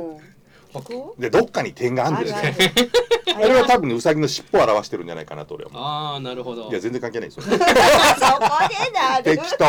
[1.18, 2.54] でどっかに点があるんだよ。
[2.54, 2.56] ね。
[3.36, 5.82] あれは多分ねウサギの尻尾を表してるんじゃないかなと俺は思う。
[5.84, 6.70] あーなるほど。
[6.70, 7.42] いや全然関係ないですよ。
[7.44, 9.24] そこでなる。
[9.24, 9.64] 適当。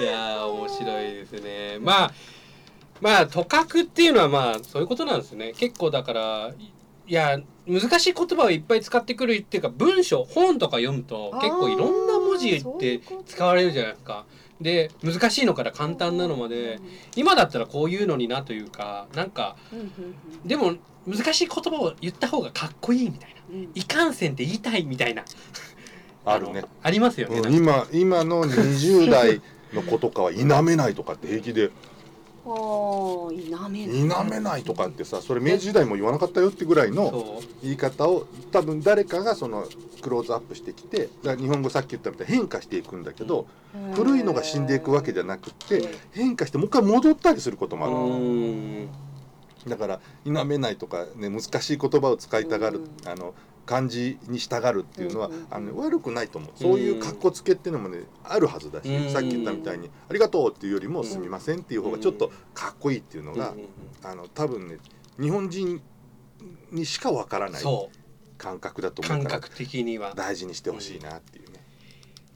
[0.00, 1.78] いやー面白いですね。
[1.80, 2.12] まあ
[3.00, 5.52] まあとかくっていうのはまあそういうことなんですね。
[5.56, 6.52] 結構だから
[7.06, 14.24] いや難しい言葉をいっぱい使ってくるっていうか文章本とか読むと結構いろんな文字って使われるじゃないですか。
[14.60, 16.78] で難しいのから簡単なのまで
[17.16, 19.56] 今だったらこういうのになというかなんか
[20.44, 23.34] でも難しい言葉を言った方がかっこいいみたいな。
[23.74, 25.24] いかんせんって言いたいみたいな。
[26.24, 26.62] あるね。
[26.62, 31.70] のありますよね、うん今今の20代の子とかは否めないとかって平気で
[32.44, 34.62] 否めない。
[34.62, 39.66] とかってさそれ明治時代も言わなかったよってぐらいの言い方を多分誰かがその
[40.02, 43.46] クローズアップしてきて日本語さっき言ったみたいに変化していくんだけど、
[43.94, 48.88] 古いのが死んでいくわけじゃなくって変化してもう一回戻ったりすることもある、うーん。
[49.66, 53.08] だから否めないとか、ね、難しい言葉を使いたがる、うん。
[53.08, 53.32] あの
[53.66, 56.50] 漢字に従うっていうのは、あの悪くないと思う。
[56.54, 59.10] そういう格好つけっていうのもねあるはずだし、うん。
[59.10, 63.54] さっき言ったみたいに「ありがとう」っていうよりも「すみません」っていう方がちょっとかっこいいっていうのが、
[64.02, 64.78] あの多分ね
[65.20, 65.80] 日本人
[66.70, 67.62] にしかわからない
[68.36, 71.43] 感覚だと思うから感覚的には、大事にしてほしいなっていう。
[71.43, 71.43] ね。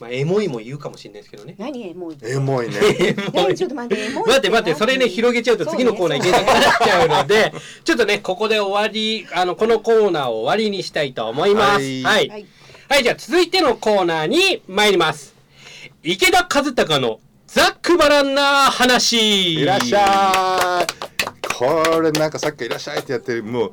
[0.01, 1.57] まあ、エモいも言うかもしれないですけどね。
[1.59, 2.75] 何エモいエモいね。
[3.57, 7.53] ちょっと待って エモい待って待ってそれね広げちゃうと次のコーナーいけなくなっちゃうので
[7.85, 11.81] ちょっとねここで終わりあのこのコーナーを終わりにしたいと思います。
[11.81, 12.03] はい。
[12.03, 12.47] はい、はい
[12.89, 15.35] はい、じゃあ続いてのコーナーに参ります。
[16.03, 19.55] 池田和孝のざっくばらんな話。
[19.61, 21.09] いらっしゃい。
[21.59, 23.73] これなんかさっきいらっしゃいってやってるもう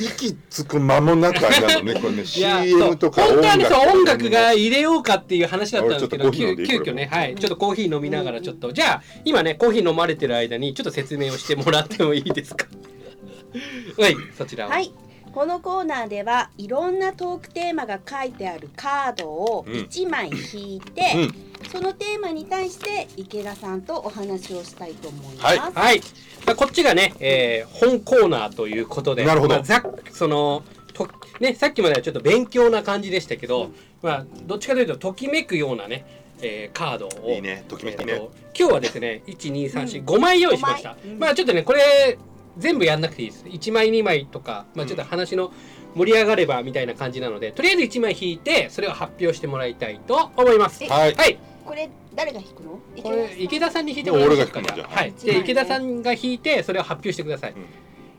[0.00, 2.22] 息つく間もなくあれなのねこれね。
[2.22, 7.34] いや CM とかそう本当はねそう音楽がい入れようかっていう話だったんですけど急遽ねはい。
[7.34, 12.66] ちょっとコーヒー飲みながらちょっと、じゃあ今ねコーヒー飲まれてる間にちょっと説明をしてもらってもいいですか？
[13.98, 14.70] はいそちらを。
[14.70, 14.92] はい
[15.34, 19.74] このコーナーではいろんなトークテーマが書いてあるカードをうん。
[19.74, 21.68] 1枚引いて、うん。
[21.70, 25.44] そのテーマに対して池田さんとお話をしたいと思います。
[25.46, 25.58] はい。
[25.58, 26.00] はい。
[26.46, 29.56] まあこっちがね、えー本コーナーということで、なるほど。
[29.56, 31.08] まあそのと
[31.40, 33.70] ねさっきまではちょっと勉強な感じでしたけど、
[34.02, 36.04] まあどっちかというとときめくようなね、
[36.42, 37.64] えーカードをいいね。
[37.66, 38.12] ときめきね。
[38.12, 40.96] えーと今日はですね、一二三四五枚用意しました。
[41.04, 41.18] うん。
[41.18, 42.16] まあちょっとねこれ
[42.58, 43.44] 全部やんなくていいです。
[43.48, 45.52] 一枚二枚とか、まあちょっと話の
[45.94, 50.82] 盛り上がればみたいな感じなので、とりあえず一枚引いてそれを発表してもらいたいと思います。
[50.84, 51.38] えはいはい。
[51.64, 52.78] これ誰が引くの？
[53.02, 55.12] これ池田さんに引いてでももらいましょうか俺が引くのじゃあはい。
[55.12, 57.52] で一枚ね池田さんが引いてそれを発表してください。
[57.52, 57.54] ん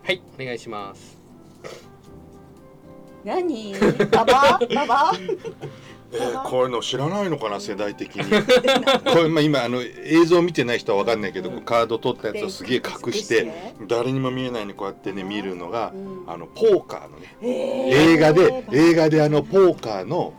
[0.03, 1.17] はい、お願いします。
[3.23, 3.73] 何？
[4.11, 5.11] ババババ？
[6.13, 8.23] えーこういうの知らないのかな世代的に。
[9.11, 13.51] これ、まあ、今あの映像見てない人は分かんないけど、カード取ったやつをすげえ隠して
[13.87, 16.23] 誰にも見えないようにこうやってね見るのが、うん。
[16.27, 20.33] あのポーカーのねえ映画で映画であのポーカーの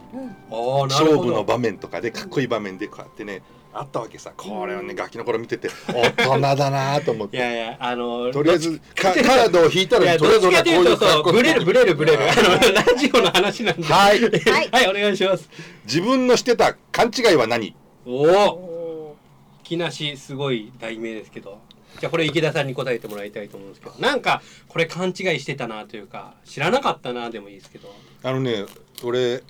[0.88, 1.16] 勝。
[1.18, 3.42] 負の場面とかでかっこいい場面でこうやってね
[3.78, 12.18] あったわけさこれをねガキの頃見てて大人だなと思っていやいや、あのとりあえずカカードを引いたらとりあえずどっちかというと、こういう格好ブレる、ブレる、ブレる。
[12.22, 13.84] あの、ラジオの話なんで。
[13.84, 15.48] はいはいはい、お願いします。
[15.84, 17.74] 自分のしてた勘違いは何？
[18.06, 19.16] おお、お
[19.64, 21.60] 木梨、すごい題名ですけど。
[22.00, 27.94] じゃあ、これ池田さんに答えてもらいたいと思うんですけど、なんか、これ勘違いしてたなというか、知らなかったなでもいいですけど。
[28.22, 28.64] あのね
[29.04, 29.42] 俺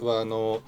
[0.00, 0.60] はあの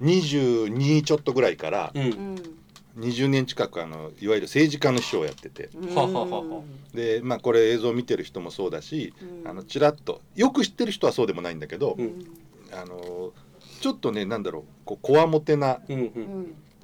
[0.00, 2.02] 22ちょっとぐらいからうん。
[2.02, 2.60] ーうん
[2.98, 5.70] 20年近くあのいわゆる政治家の秘書をやってて。
[6.92, 9.48] でまあこれ映像見てる人もそうだしうん。
[9.48, 12.26] あのちらっとよく知ってる人はそうでもないんだけど、うん。
[12.72, 13.32] あの
[13.80, 15.80] ちょっとねなんだろうこうこわもてな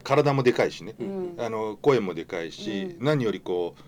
[0.05, 0.95] 体もでかいしね。
[0.99, 1.35] うん。
[1.39, 3.05] あの声もでかいし、うん。
[3.05, 3.83] 何よりこう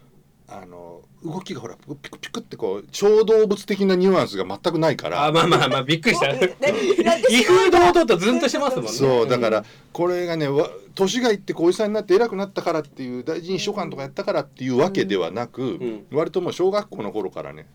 [0.51, 5.27] あの動きがほらピクピクってこう小動物的なニュアンスが全くないから。
[5.27, 6.31] あ、まあまあまあ、びっくりした。
[6.33, 8.91] 威風堂々とずんとしてますもんね。
[8.91, 16.07] そうだからこれがねわ年がいってこうおじさんになって偉くなったからっていう大臣秘書官とかやったからっていうわけではなく、ん。
[16.11, 17.67] 割ともう小学校の頃からね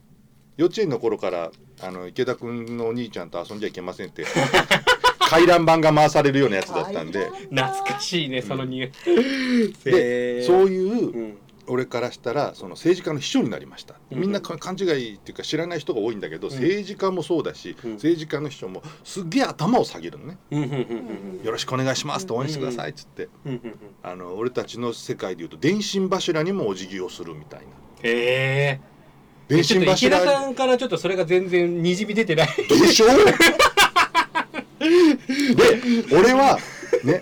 [0.58, 4.26] 幼稚園の頃からあの池田君のお兄ちゃんと遊んじゃいけませんって
[5.30, 7.28] 回覧板が回されるようなやつだったんで。
[7.52, 9.84] 懐かしいね、そのニュー。
[9.84, 11.38] でそういううん。
[11.68, 14.20] 俺からしたらその政治家の秘書になりました、うん。
[14.20, 16.52] みんなか勘違いっていうか知らない人が多いんだけど、ん。
[16.52, 17.92] 政治家もそうだし、うん。
[17.94, 23.30] 政治家の秘書もすっげえ頭を下げるのね、うんよろしくお願いしますと応援してくださいっつって、
[24.02, 27.66] あの俺たちの世界でいうと電信柱にもお辞儀をするみたいな。
[28.04, 28.94] へえ。
[29.48, 32.48] 電信柱田さんからちょっとそれが全然にじみ出てない。
[32.68, 33.14] でしょで
[36.16, 36.58] 俺は
[37.04, 37.22] ね。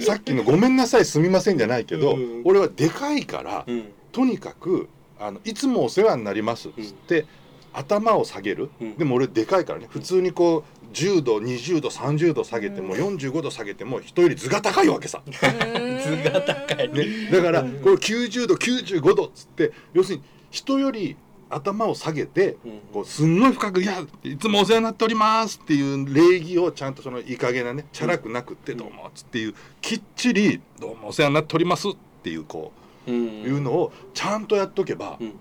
[0.00, 2.42] さっきの「ごめんなさいすみません」じゃないけど、うん。
[2.44, 3.84] 俺はでかいから、うん。
[4.12, 7.26] とにかくあの「いつもお世話になります」っつって、
[7.72, 8.96] 頭を下げる、うん。
[8.96, 9.86] でも俺でかいからね。
[9.90, 16.92] 普通にこう10度20度30度下げても、45度下げても人より図が高いわけさ、 図が高い。
[16.92, 21.16] ね、だからこれ90度95度っつって要するに人より
[21.48, 22.80] 頭を下げてうん。
[22.92, 32.72] こうすんごい深く「いやいつもお世話になっております」っていう礼儀をちゃんとそのいい加減なねチャラくなくって「うんどうも」っつっていうきっちり「どうもお世話になっております」っていうこ
[33.06, 35.32] ういうのをちゃんとやっとけばうん。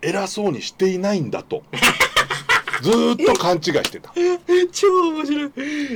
[0.00, 1.62] 偉そうにしていないんだと。
[2.82, 4.12] ずーっと勘違いしてた。
[4.70, 5.52] 超面白い。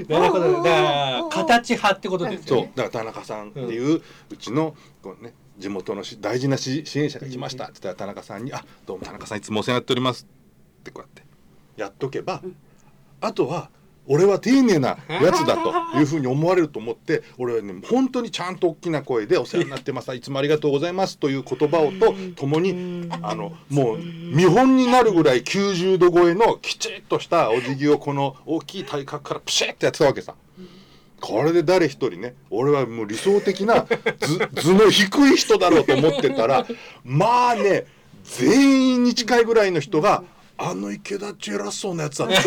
[0.08, 0.48] なるほど。
[0.48, 2.58] ねだから形派ってことですそう。
[2.58, 5.32] よねだから田中さんっていう、うちのこう、ね、
[5.62, 7.64] 地元のし大事なし支援者が来ました。
[7.64, 10.26] って言ったら田中さんに「あどうも田中さんいつもお世話になっております」
[10.80, 11.22] ってこうやって
[11.80, 12.56] やっとけば、うん。
[13.20, 13.70] あとは
[14.06, 20.12] 俺は丁寧なやつだというふうに思われると思って俺はね本当にちゃんと大きな声で「お世話になってます。
[20.12, 30.34] いつもありがとうございます」という言葉をとともにあのもう見本になるぐらい90度超えのきちっとしたお辞儀をこの大きい体格からプシッとやってたわけさ。
[31.22, 33.86] これで誰一人ね俺はもう理想的な
[34.20, 36.66] 図 図の低い人だろうと思ってたら
[37.04, 37.86] まあね
[38.24, 40.24] 全員に近いぐらいの人が
[40.58, 42.42] 「あの池田っち偉そうなやつだ」なんだ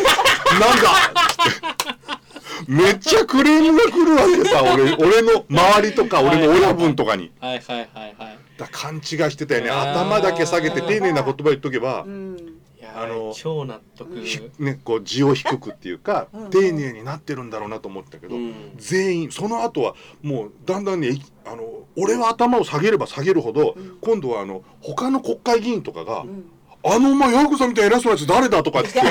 [2.68, 7.32] めっちゃクレームが来るわけさ俺俺の周りとか俺の親分とかに。
[7.40, 8.40] はいはいはいはい。
[8.58, 9.70] だ勘違いしてたよね。
[9.70, 12.55] 頭だけ下げて丁寧な言葉言っとけばう、ん
[12.98, 14.22] あの超納得。
[14.22, 18.54] ひね、こう字を低くっていうか うん丁寧になってるんだろうなと思ったけど、うん。
[18.78, 21.64] 全員その後はもうだんだんねいあの
[21.98, 23.98] 俺は頭を下げれば下げるほど、うん。
[24.02, 26.46] 今度はあの他の国会議員とかが「うん。
[26.88, 28.90] あのお前ヤクさんみたいな偉そうなやつ誰だ?」とかって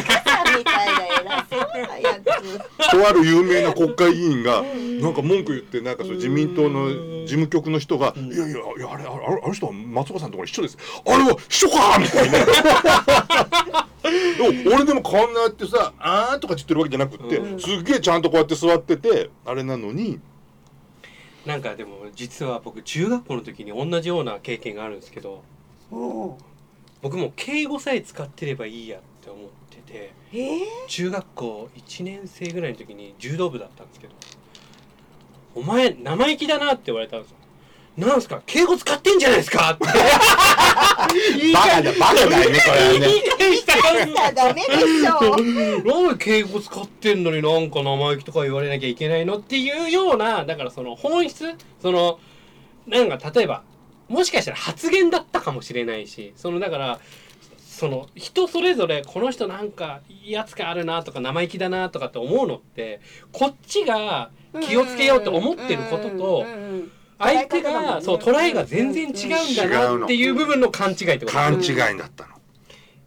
[1.75, 5.01] とある有名な国会議員がん。
[5.01, 8.33] なんか文句言ってなんかその自民党の事務局の人が「ん。
[8.33, 10.79] いやいやいやあれあれあの人は松岡さんところ一緒です。
[11.05, 12.39] あれは秘書か!」みたいな。
[14.05, 17.61] でも俺でもこんなやってさ「あー」とか言ってるわけじゃなくって、うん。
[17.61, 20.21] すっげえちゃんとこうやって座っててあれなのに。
[21.47, 25.43] なんかでも実は僕中学校の時に同じような経験があるんですけど
[25.93, 26.39] お
[27.03, 34.13] 僕も敬語さえ使ってればいいやって思っててえー、中学校1年生ぐらいの時に柔道部だったんですけど
[35.55, 37.37] 「お前生意気だな」って言われたんですよ。
[37.97, 38.43] なんすか？
[38.45, 39.71] 敬語使ってんじゃないですか？
[39.73, 39.87] って。
[41.39, 42.99] 言いバカ返だバカだよねこれはね。
[42.99, 43.23] 言い
[44.35, 46.01] ダメでしょ。
[46.05, 52.19] なんで敬語使ってんのになんか生意気とか言われなきゃいけないのっていうようなだからその本質その
[52.89, 53.63] なんか例えば
[54.09, 57.01] もしかしたら発言だったかもしれないしそのだから
[57.75, 63.01] その人それぞれこの人なんかいいやつがあるなとか生意気だなとかって思うのって
[63.33, 64.31] こっちが
[64.63, 66.47] 気をつけようと思ってることと
[67.19, 72.35] 相手がそう捉えが全然違うんだなっていう部分の勘違いってこと勘違いだったの。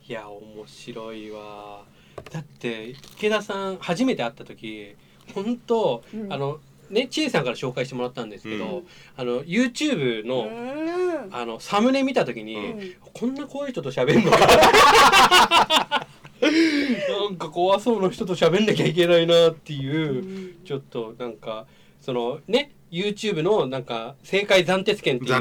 [0.06, 1.84] いや面白いわ。
[2.32, 4.96] だって池田さん初めて会った時
[5.34, 6.34] 本当、うん。
[6.34, 8.88] あのね千恵さんから紹介してもらったんですけど、うん。
[9.15, 11.36] あの YouTube の、うん。
[11.36, 12.93] あのサムネ見た時に、うん。
[13.13, 14.32] こんな怖い人と喋るの？
[14.32, 16.08] か
[16.39, 21.65] なんか怖そうな人と喋んなきゃいけないなっていう、ちょっとなんか
[22.02, 25.34] そのね YouTube のなんか正解暫定権っていう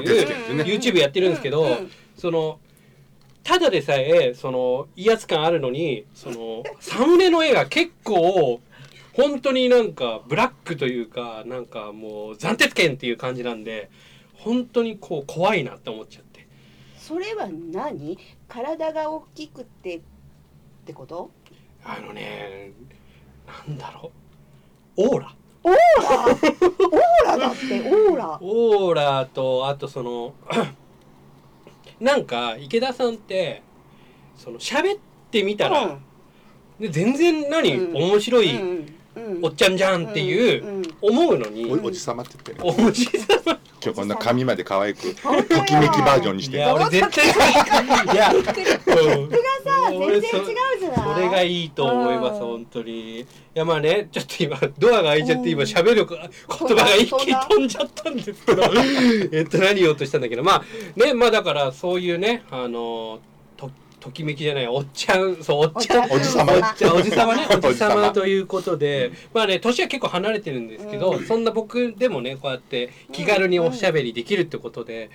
[0.62, 1.90] YouTube やってるんですけど、うんうん。
[2.16, 2.58] その
[3.44, 8.60] ただでさえその威圧感あるのにそのサムネの絵が結構
[9.16, 13.90] 本当になんかブラックというかなんかもう暫定権っていう感じなんで
[14.34, 16.46] 本当にこう怖いなって思っちゃって。
[16.98, 18.18] それは何？
[18.48, 20.00] 体が大きくてっ
[20.84, 21.30] てこと？
[21.84, 22.72] あのね
[23.66, 24.10] なんだろ
[24.98, 25.08] う。
[25.08, 25.34] オーラ。
[25.62, 25.78] オーラ？
[26.26, 28.38] オーラだってオーラ。
[28.40, 30.34] オーラとあとその
[32.00, 33.62] なんか池田さんって
[34.36, 34.98] その喋っ
[35.30, 35.96] てみたら、
[36.78, 37.96] で全然何、うん。
[37.96, 38.95] 面白いうんうん
[39.42, 40.82] おっちゃんじゃんっていううんうん。
[41.00, 42.86] 思うのに、おおじさまって言ってね。
[42.86, 43.12] おじさ
[43.44, 43.58] ま。
[43.82, 45.30] 今日こんな髪まで可愛くと
[45.64, 47.24] きめきバージョンにしていや俺絶対
[48.14, 48.54] いや、うん、さ
[49.90, 50.22] 全然違う
[50.80, 52.40] じゃないそれがいいと思いますうん。
[52.40, 53.20] 本当に。
[53.20, 58.62] いやまあねちょっと今ドアが開いちゃって今喋る言葉が一気に飛んじゃったんですけど。
[59.32, 60.42] えっと何言おうとしたんだけど。
[60.42, 60.64] まあ
[60.98, 63.35] ねまあだからそういうねあのと
[64.06, 66.10] ときめきじゃないおっちゃんそうおっちゃん。
[66.10, 66.52] おじさま。
[66.94, 67.46] おじさまね。
[67.62, 67.96] おじさま。
[67.96, 69.10] まということで。
[69.34, 75.10] まあね年は結構離れてるんですけど、そんな僕でもねこうやって気軽におしゃべりできるってことで。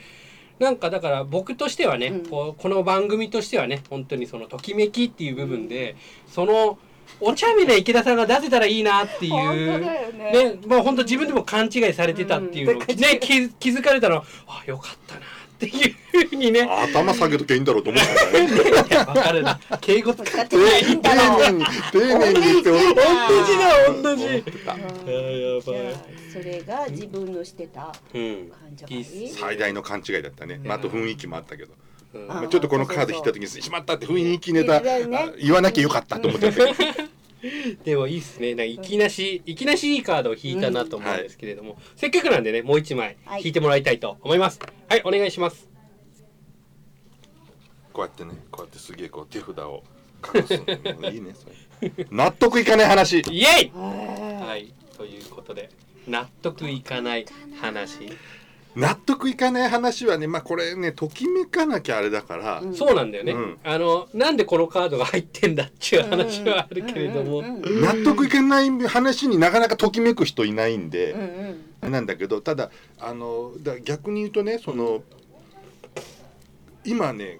[0.59, 2.25] なんかだから僕としてはね、うん。
[2.27, 5.95] こうこの番組としてはね本当にそのときめきっていう部分で、
[6.27, 6.77] その
[7.19, 10.11] お茶目な池田さんが出せたらいいなっていうね。
[10.33, 12.79] ねまあ本当自分でも勘違いされてたっていうのを、うん。
[12.99, 15.21] ね気気づかれたのあよかったな
[15.61, 15.91] ってい
[16.23, 16.61] うふうにね。
[16.63, 19.59] 頭下げときゃいいんだろうと思ってたわかるな。
[19.79, 22.85] 敬語使ってないんだろう丁寧に丁寧に言って同じ。
[24.01, 24.15] 同じ。
[24.15, 24.39] だ同じや
[25.61, 25.93] ばい。
[25.93, 25.97] あ
[26.33, 27.93] それが自分のしてた。
[28.13, 28.49] うん。
[28.49, 28.99] 感じがい。
[29.01, 31.73] い最大の勘違いだったね、まあ、あと雰囲気もあったけど。
[32.15, 32.27] うん。
[32.27, 34.81] まあちょっとこのカード引いた時にしまったって雰囲気ネタ
[35.37, 36.73] 言わなきゃよかったと思ってて
[37.83, 38.49] でもいいっすね。
[38.49, 44.59] なんかいきなし、いきなしいいカードを引いたなと思うんですけれども、せっかくなんでね、もう一枚はい引いてもらいたいと思います。
[44.87, 45.69] はい、お願いします。
[47.93, 49.83] こうやってねこうやってすげえこう手札を
[50.33, 50.53] 隠す
[51.01, 51.47] のいいねそ
[51.81, 55.69] れ 納得いかない話イエイははい、ということで、
[56.07, 57.25] 納得いかない
[57.59, 58.09] 話。
[58.75, 62.73] 納得いかない話はねまあこれねときめかなきゃあれだから、うん。
[62.73, 63.33] そうなんだよね。
[63.33, 63.57] うん。
[63.63, 67.39] あの、なんでこのカードが入ってんだっていう話はあるけれども。
[67.39, 71.15] うんうんうん納得いかない話になかなかときめく人いないんうんで、
[71.83, 71.91] うん。
[71.91, 72.69] なんだけどただ
[72.99, 75.03] あのだ逆に言うとねその、
[76.85, 77.39] 今ね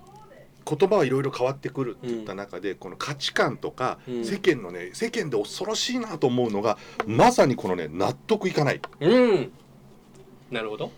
[0.66, 4.26] 言葉はいろいろ変わってくるって言った中で、この価値観とか、うん。
[4.26, 8.82] 世間のね世間で恐ろしいなと思うのがまさにこのね納得いかない。
[9.00, 9.52] うん。
[10.52, 10.92] なるほど。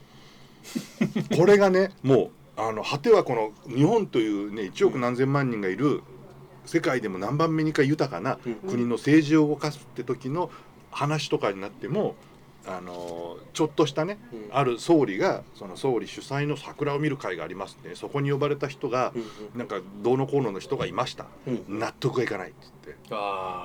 [1.36, 2.30] これがねもう。
[2.56, 3.34] あの果てはこ
[3.68, 6.04] の日本というね1億何千万人がいる
[6.66, 8.56] 世界でも何番目にか豊かなうん。
[8.56, 10.52] 国の政治を動かすって時の
[10.92, 12.16] 話とかになっても
[12.66, 14.48] あのちょっとしたねうん。
[14.52, 19.12] ある総理がその総理主催の桜を見る会がありますねそこに呼ばれた人が
[19.54, 21.26] うんなんかどうのこうのの人がいました。
[21.68, 22.96] 納得がいかないっつって。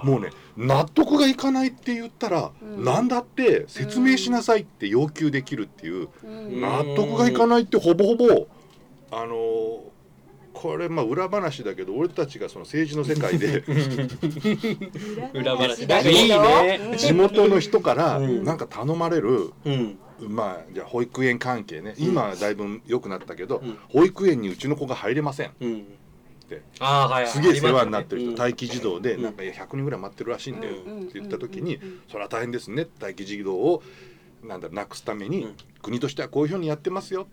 [0.05, 2.85] もうね納得がいかないって言ったらうん。
[2.85, 6.61] 何だって説明しなさいって要求できるっていううん。
[6.61, 8.47] 納得がいかないってほぼほぼ
[9.11, 9.85] あの
[10.61, 13.63] これまあ裏話だけど俺たちがその政治の世界で
[15.33, 16.11] 裏話だけど。
[16.11, 16.81] いいね。
[16.91, 16.99] うん。
[16.99, 18.43] 地元の人からうん。
[18.43, 19.99] なんか頼まれるうん。
[20.21, 21.95] まあじゃあ保育園関係ね。
[21.97, 23.79] 今はだいぶ良くなったけどうん。
[23.89, 25.53] 保育園にうちの子が入れません。
[25.61, 25.85] うん。
[26.49, 26.63] て。
[26.81, 27.31] ああ、はいはい。
[27.33, 28.31] すげえ世話になってる人。
[28.33, 28.37] うん。
[28.37, 29.23] 待機児童でうん。
[29.23, 31.01] なんかいや100人ぐらい待ってるらしいんだようん。
[31.03, 32.01] って言った時にうん。
[32.09, 32.89] それは大変ですね。
[33.01, 33.81] 待機児童を
[34.43, 35.55] なんだなくすためにうん。
[35.83, 37.29] 国としてはこういうふうにやってますよ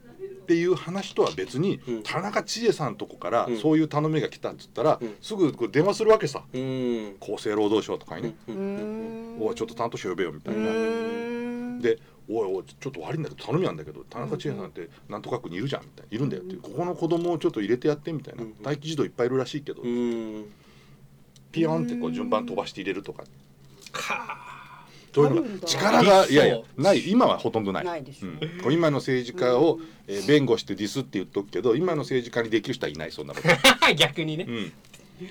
[0.45, 2.03] っていう話とは別にうん。
[2.03, 3.57] 田中千恵さんとこからうん。
[3.57, 5.15] そういう頼みが来たっつったらうん。
[5.21, 6.43] すぐこう電話するわけさ。
[6.53, 7.15] うん。
[7.19, 8.35] 厚生労働省とかにね。
[9.39, 10.61] おいちょっと担当者呼べよみたいな。
[10.61, 11.81] うん。
[11.81, 11.97] で
[12.29, 18.43] 「おいおいちょっと悪いんだけど頼みなんだけど田中千恵さんってなんとか区にいるじゃん」みたいな「いるんだよ」って「ここの子供をちょっと入れてやって」みたいな。
[18.43, 18.55] うん。
[18.63, 19.81] 待機児童いっぱいいるらしいけど。
[19.81, 20.45] うん。
[21.51, 23.23] ピヨンってこう順番飛ばして入れるとか。
[23.91, 24.54] かそ
[25.24, 27.86] ういうの力がいやいやない今はほとんどない。
[27.86, 28.39] ないですうん
[28.72, 33.47] 今の政治家を、えー弁護してディスって言っとくけど今の政治家にできる人はいないそんなこと、
[33.86, 33.93] あ。
[33.95, 34.51] 逆にねう。
[34.51, 34.72] ん、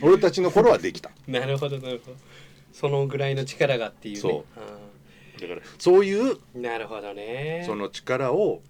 [0.02, 2.16] 俺たちの頃はできた なるほどなるほど。
[2.72, 4.20] そのぐらいの力がっていうね。
[4.20, 4.44] そ
[5.38, 7.62] うだからそういううんなるほどね。
[7.66, 8.62] その力を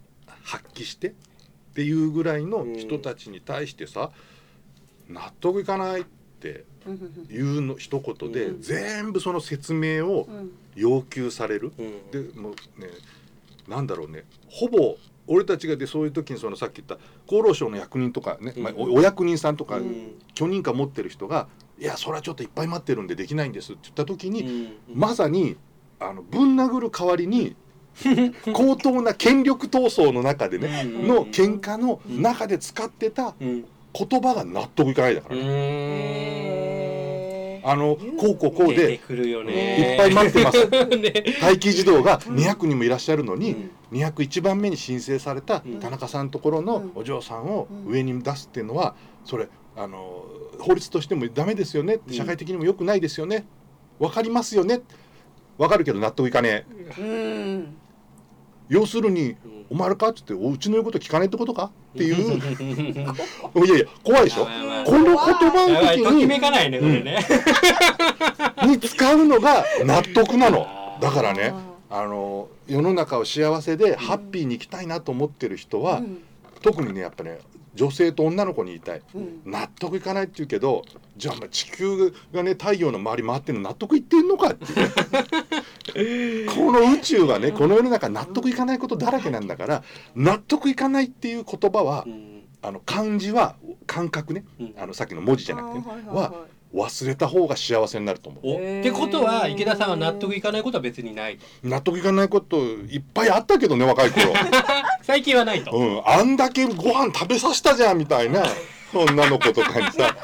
[0.43, 1.13] 発揮してっ
[1.75, 4.11] ていうぐらいの人たちに対してさ、
[5.09, 6.05] 納得いかないっ
[6.41, 12.11] てうんいうの一言で、うん全部その説明をうん要求される、うん。
[12.11, 12.89] でもうね
[13.69, 14.25] なんだろうね。
[14.49, 14.97] ほぼ
[15.27, 16.97] 俺たちがでそういう時にそのさっき言った
[17.27, 20.15] 厚労省の役人とかね、まあ、お役人さんとか、うん。
[20.35, 21.49] 許認可持ってる人が
[21.79, 24.43] 「いやそれはちょっといっぱい待ってるんでできないんです」って言った時に、
[24.91, 24.99] うん。
[25.01, 25.57] まさに
[26.01, 27.57] あのぶん殴る代わりに
[28.53, 31.09] 高等な権力闘争の中でね、うん。
[31.09, 33.65] の喧嘩の中で使ってたうん。
[33.97, 36.54] 言葉が納得いかないだかうら、ね
[37.67, 39.95] あのこうこうこうでくるよいね。
[39.95, 40.67] っぱい待ってます。
[40.99, 41.25] ね。
[41.41, 43.53] 待機児童が200人もいらっしゃるのに、
[43.93, 43.99] うん。
[43.99, 45.81] 201番目に申請されたうん。
[45.81, 48.95] 田中さんのところのお嬢さんを上に出すっていうのは
[49.25, 50.25] それあの
[50.59, 52.13] 法律としてもダメですよねうん。
[52.13, 53.47] 社会的にも良くないですよね。
[53.99, 54.83] わかりますよね。
[55.57, 56.67] わかるけど納得いかね
[56.99, 57.01] え。
[57.01, 57.77] うん
[58.69, 62.15] 要するにうん「お前あれか?」っつって「おうちの言うこと聞かねえってことか?」っていう。
[62.39, 64.47] いうやいや怖いでしょ？
[64.85, 67.25] この言葉の時にめかないねこれね。
[68.67, 70.67] に使うのが納得なの。
[71.01, 71.53] だからね
[71.91, 76.23] あの世の中を幸せでハッピーに生きたいなと思ってる人は、うん。
[76.63, 77.39] 特にねやっぱね
[77.75, 79.03] 女性と女の子に言いたい。
[79.15, 79.41] うん。
[79.45, 80.83] 納得いかないって言うけど
[81.17, 84.91] じゃあ地球がね太陽の周り回ってるの納得いってんのかっていう
[85.95, 89.83] この宇宙はねこの世の中納得いかないことだらけなんだから
[90.15, 92.35] 納得いかないっていう言葉はうん。
[92.65, 94.43] あの漢字は感覚ね。
[94.59, 94.75] うん。
[94.79, 95.85] あのさっきの文字じゃなくてね。
[95.87, 96.33] はいはいは
[96.75, 98.47] 忘れた方が幸せになると思う。
[98.47, 101.45] おってことは池田さんは納得いかないことは別にないと。
[101.63, 104.33] 納得いかないこといっぱいあったけどね若い頃。
[105.03, 105.71] 最近はないと。
[105.71, 106.03] うん。
[106.05, 108.43] あんだけご飯食べさせたじゃんみたいな。
[108.95, 110.17] 女の子とかにさ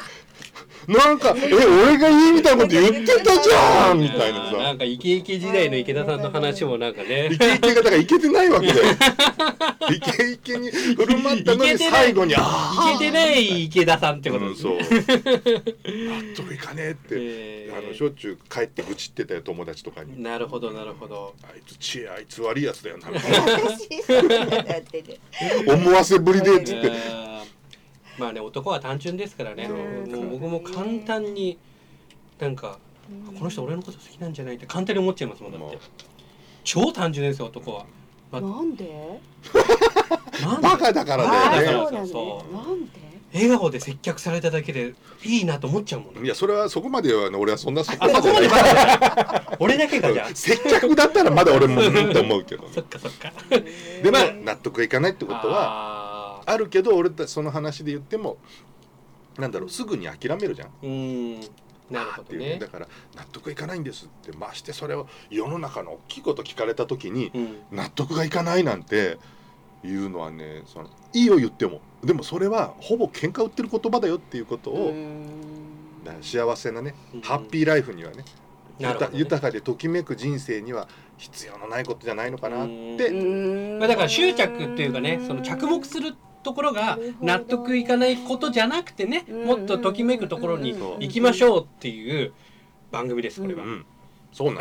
[0.88, 7.28] なんか「え俺がいいみたいなこと言ってたじゃん」みたいなあーなさんかイケイケ時代の池田さんの話もなんかね。
[7.32, 7.38] イ。
[7.38, 8.80] ケイケがだからイケてないわけだよ
[9.90, 14.78] イケイケに振る舞ったのに最後に「あいけてない池田さんってあ」うんことですね。
[14.80, 17.78] そう納得いかねえって、えー。
[17.78, 20.22] あのしょっちゅう帰って愚痴ってたよ友達とかに。
[20.22, 21.34] なるほどなるほど。
[21.42, 25.18] あいつ知恵あいつ悪いやつだよな 私そうだってね
[25.66, 26.92] 思わせぶりでっつって。
[27.10, 27.44] あ
[28.18, 29.68] まあね男は単純ですからね。
[29.68, 29.76] も
[30.22, 31.58] う僕も簡単に
[32.38, 32.78] なんか
[33.28, 35.78] あこの人俺のこと好きなんじゃないって簡単に思っちゃいますもんだって。
[36.64, 37.86] 超単純ですよ男は。
[38.30, 39.20] まなんで？
[40.42, 42.90] なんバカだからバカだからだよそうなんそだなんで？
[43.32, 44.94] 笑顔で接客されただけで
[45.24, 46.14] いいなと思っちゃうもん。
[46.14, 48.48] ねいやそれはそこまではね俺はそんなそこあそこまで
[49.58, 53.32] 俺だけがじゃあ接客だったらまだ俺もうんって思うけどそっかそっか。
[54.02, 56.09] でも納得がいかないってことは
[56.50, 58.38] ああるけど俺たちその話で言っても
[59.38, 60.68] なんだろうすぐに諦めるじゃん。
[60.68, 61.40] ーうーん
[61.90, 62.36] なるほどね。
[62.36, 67.56] っていうだから納得いかないんですってましてそれを世の中の大きいこと聞かれた時にうん。
[67.70, 69.18] 納得がいかないなんて
[69.84, 74.94] いうのはねそのいいよ言ってもでもそれはほぼ喧嘩売ってる言葉だよっていうことを、
[76.04, 77.20] だから幸せなねうん。
[77.20, 78.24] ハッピーライフにはね
[78.78, 78.96] ね。
[79.12, 80.88] 豊かでときめく人生には
[81.18, 83.10] 必要のないことじゃないのかなって。
[83.78, 92.32] まあ、だから執着っていうかねその着目するところが納得いかないことじゃなくてねうんもっとときめくところに行きましょうっていう
[92.90, 93.64] 番組ですこれは。
[93.64, 93.86] うん
[94.32, 94.60] そうな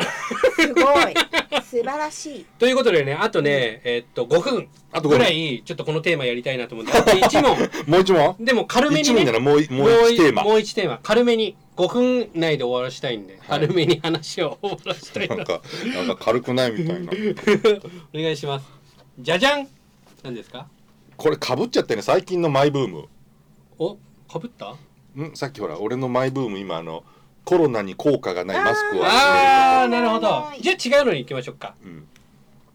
[0.56, 1.14] すごい。
[1.62, 2.46] 素晴らしい。
[2.58, 4.68] ということでねあとね、えっと5分
[5.08, 7.56] ぐらいちょっとこのテーマやりたいなと思うんであと1問。
[7.86, 8.34] もう一問？
[8.40, 9.20] でも軽め一にね。
[9.20, 10.42] 問じゃないもういもう一テーマ。
[10.42, 10.98] もう一テーマ。
[11.04, 11.56] 軽めに。
[11.76, 13.60] 5分内で終わらしたいんで、はい。
[13.60, 15.62] 軽めに話を終わらしたいななんか
[15.94, 17.12] なんか軽くないみたいな。
[18.12, 18.66] お願いします。
[19.20, 19.68] じゃじゃん。
[20.24, 20.66] 何ですか？
[21.20, 22.00] これかぶっちゃってね。
[22.00, 23.06] 最近のマイブーム。
[23.78, 24.70] おかぶった？
[25.22, 27.04] んさっきほら俺のマイブーム今あの
[27.44, 30.28] コロナに効果がないマスクをああなるほど。
[30.28, 31.74] はいじゃあ違うのに行きましょうか。
[31.82, 32.06] とうん。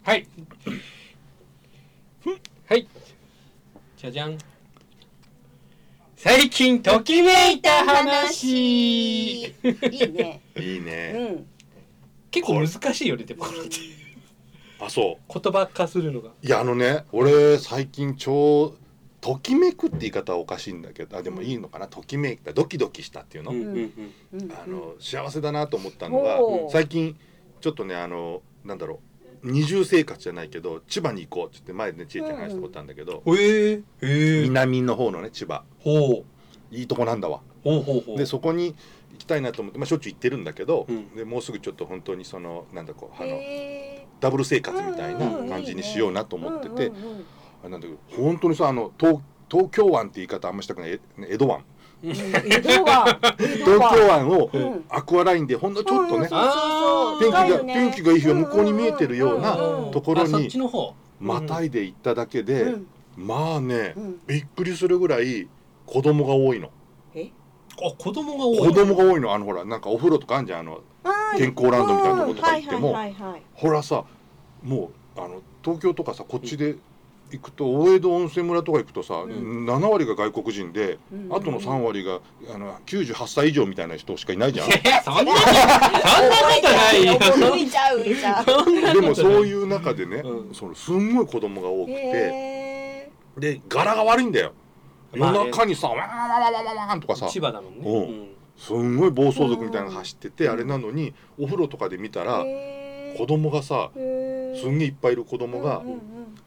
[0.03, 0.27] はい。
[2.67, 2.87] はい。
[3.97, 4.37] じゃじゃん。
[6.15, 9.41] 最近ときめいた話。
[9.41, 9.53] いい
[10.11, 10.41] ね。
[10.55, 11.45] いいうねん。
[12.29, 13.77] 結構難しいよねでもこれって
[14.79, 15.39] あそう。
[15.39, 16.31] 言葉化するのが。
[16.41, 18.75] いやあのね俺最近超
[19.21, 21.87] ときめくって言い方はおかしいんだけどあでもいいのかな？
[21.87, 26.39] ときめいたドキドキしたっていうの、あの幸せだなと思ったのが
[26.71, 27.17] 最近
[27.59, 28.99] ちょっとねあのなんだろ
[29.43, 35.63] う二重生活じゃないけど千葉に行こうって言って前ねちえちゃんが話したことあるんだけど、ええええ南の方のね千葉。
[35.79, 36.25] ほう。
[36.75, 37.41] いいとこなんだわ。
[37.63, 38.17] ほうほうほう。
[38.17, 38.75] でそこに
[39.13, 41.15] 行きたいなと思って、まあ、しょっちゅう行ってるんだけど、うん。
[41.15, 46.91] でもうすぐちょっと本当にそのなんだこうあのへダブル生活みたいな感じにしようなと思ってて、
[47.61, 50.91] あれなんだけど本当にさあの東東京湾って言い方あんましたくない。
[50.91, 50.99] え
[51.29, 51.63] 江戸湾。
[52.03, 52.13] 江
[52.61, 53.19] 戸湾。
[53.39, 54.85] 東京湾をうん。
[54.89, 60.93] アクアラインでほんのちょっとね、天気が、天気がいい日は向こうに見えてるようなうんところにちの方。
[61.19, 62.87] またいで行っただけで、うん。
[63.15, 64.19] まあね、うん。
[64.27, 65.47] びっくりするぐらい
[65.85, 66.69] 子供が多いの。
[67.97, 68.57] 子供が多い。
[68.69, 69.33] 子供が多いの。
[69.33, 70.59] あのほらなんかお風呂とかあんじゃん。
[70.61, 70.81] あの
[71.37, 72.95] 健康ランドみたいなとことか行っても
[73.53, 74.03] ほらさ
[74.63, 76.75] もうあの東京とかさこっちで
[77.31, 79.65] 行くと大江戸温泉村とか行くとさ、ん。
[79.65, 81.35] 7割が外国人で、うん。
[81.35, 82.19] あとの3割が
[82.53, 84.69] あの98歳以上みたいな人しかいないじゃん。
[84.69, 84.71] え
[85.03, 87.05] そんなにそんなことない。
[87.05, 90.53] よでもそうういう中でね、うん。
[90.53, 94.53] そのすんごい子供が多くてへで柄が悪いんだよ。
[95.13, 97.27] 夜中にさ、わーわーわーわーわーんとかさ。
[97.27, 97.79] 千葉だもんね。
[97.83, 97.95] うん。
[97.95, 100.51] うんすんごい暴走族みたいなのが走ってて、うん。
[100.53, 102.85] あれなのにお風呂とかで見たらー。
[103.15, 105.81] 子供がさすんげえいっぱいいる子供が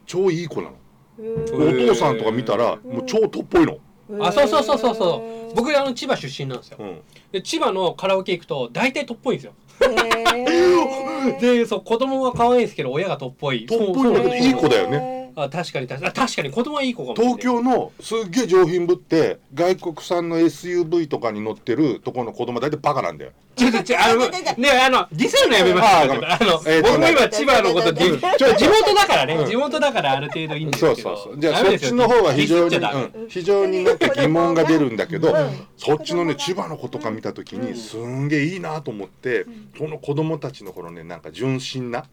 [0.06, 0.74] 超いい子なの。
[1.18, 3.78] お父さんとか見たらもう超トップっぽいの。
[4.24, 5.54] あそうそうそうそうそう。
[5.54, 6.76] 僕あの千葉出身なんですよ。
[6.80, 7.00] うん。
[7.32, 9.52] で千葉のカラオケ行くと大体トップっぽいんですよ。
[11.40, 13.66] でそう子供は可愛いですけど親がトップっぽい。
[13.66, 23.32] トップっぽいんだけどいい子だよねあ確かに確かに確かに子供はいい子かもしれない東京のすっげえ上品ぶって外国産の SUV とかに乗ってるところの子供大体バカなんだよ。
[23.58, 26.24] ちょっとちょあのちょちょちょねあのディスるのやめましょう。
[26.24, 29.46] あの、えーと僕も今千葉のことディスちょ地元だからね、うん。
[29.46, 31.16] 地元だからある程度いいんですそうけど。
[31.16, 31.40] そうそう。
[31.40, 32.80] じゃあそっちの方は非常に、
[33.28, 35.50] 非常になんか疑問が出るんだけど、うん。
[35.76, 37.66] そっちのね千葉の子とか見た時うん。
[37.66, 39.46] にすんげえいいなと思って、
[39.76, 42.04] その子供たちの頃ねなんか純真な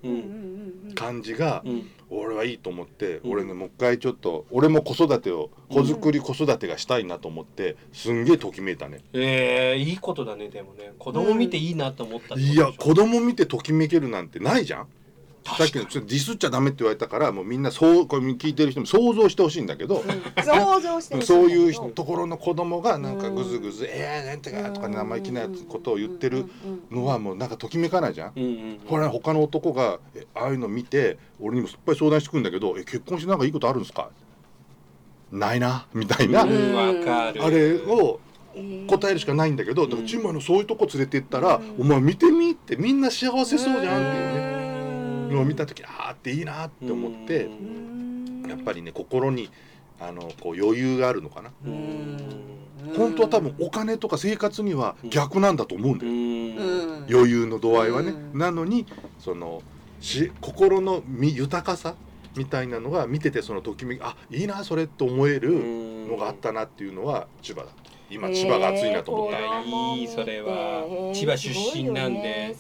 [0.96, 1.90] 感じがうん。
[2.12, 3.32] 俺はいいと思って、うん。
[3.32, 9.00] 俺ねもう一回ちょっと俺も子育てを子作り子育てがしたいなと思ってすんげえときめいたね。
[9.14, 10.94] えー、いいことだねでもね。
[11.00, 14.88] 子供見ていいなと思ったいや子供見てときめけるなんてないじゃん。
[15.46, 20.04] さっ確かにきのちょっとディスっちゃダメって言われたからもうみんなそうこれ聞いてる人も想像してほしいんだけど、
[20.44, 26.46] 想像してほしそういうところの子供がなんかぐずぐず「えー、なんてか」とか生意気なやつことを言ってる
[26.90, 28.32] のはもうなんかときめかないじゃん。
[28.36, 34.10] うんうんこれ他の男がえああいうの見て俺にもいっぱい相談してくるんだけど「え結婚してなんかいいことあるんですか?」
[35.32, 38.25] ないなみたいな、あれをうん
[38.88, 41.82] 答えるしかないんだけど、だからうんチームのそういうとこ連れてったら、うん。
[41.82, 45.28] お前見てみってみんな幸せそうじゃんっていうね。
[45.30, 45.36] うん。
[45.36, 48.46] のを見た時あーっていいなって思ってうん。
[48.48, 49.50] やっぱりね心に
[50.00, 51.52] あのこう余裕があるのかな。
[52.96, 58.38] 本当は多分お金とか生活には逆なんだと思うんだよ、余裕の度合いはね、うん。
[58.38, 58.86] なのに
[59.18, 59.64] その
[60.00, 61.96] し心のみ豊かさ
[62.38, 65.50] みたいなのが見ててそのときめきあいいなそれと思える
[66.08, 67.68] のがあったなっていうのは千葉だ
[68.10, 71.12] 今千葉が熱いなと思った、いいそれは。
[71.14, 72.56] 千葉出身なんで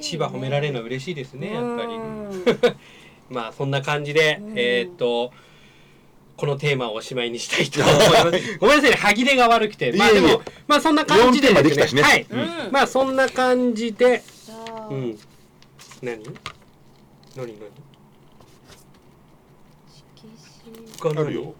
[0.00, 2.74] 千葉褒められるのは嬉しいですねやっぱり。
[3.30, 4.52] まあそんな感じで、うん。
[4.56, 5.32] えーっと
[6.34, 7.94] このテーマをおしまいにしたいと思い
[8.32, 8.58] ます。
[8.58, 9.92] ごめんなさいね、歯切れが悪くて。
[9.92, 10.20] まあいえいえ。
[10.22, 12.02] でも、まあそんな感じで四テーマできたしね。
[12.02, 12.26] はい。
[12.28, 12.72] うん。
[12.72, 14.22] まあそんな感じで、
[14.90, 15.18] うん。
[16.02, 16.24] 何？
[17.36, 17.54] 何？
[21.04, 21.20] 何？
[21.20, 21.54] あるよ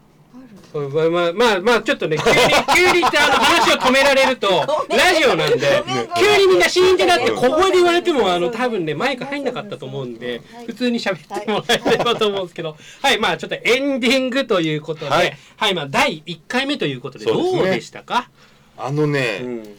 [0.72, 4.48] 紙あまあまあまあちょっとね急に急にってあの話を止められると
[4.88, 5.82] ラジオなんで
[6.18, 10.66] 急にみんなシーンってなってうん小声で言われてもあの多分ねマイク入んなかったと思うんではい。
[10.66, 12.76] 普通に喋ってもらえればと思うんですけど。
[13.02, 13.18] はい。
[13.18, 15.16] まあちょっとエンディングということでは
[15.56, 18.28] はいいまあ第1回目ということでどうでしたか？
[18.76, 19.76] あのね、うん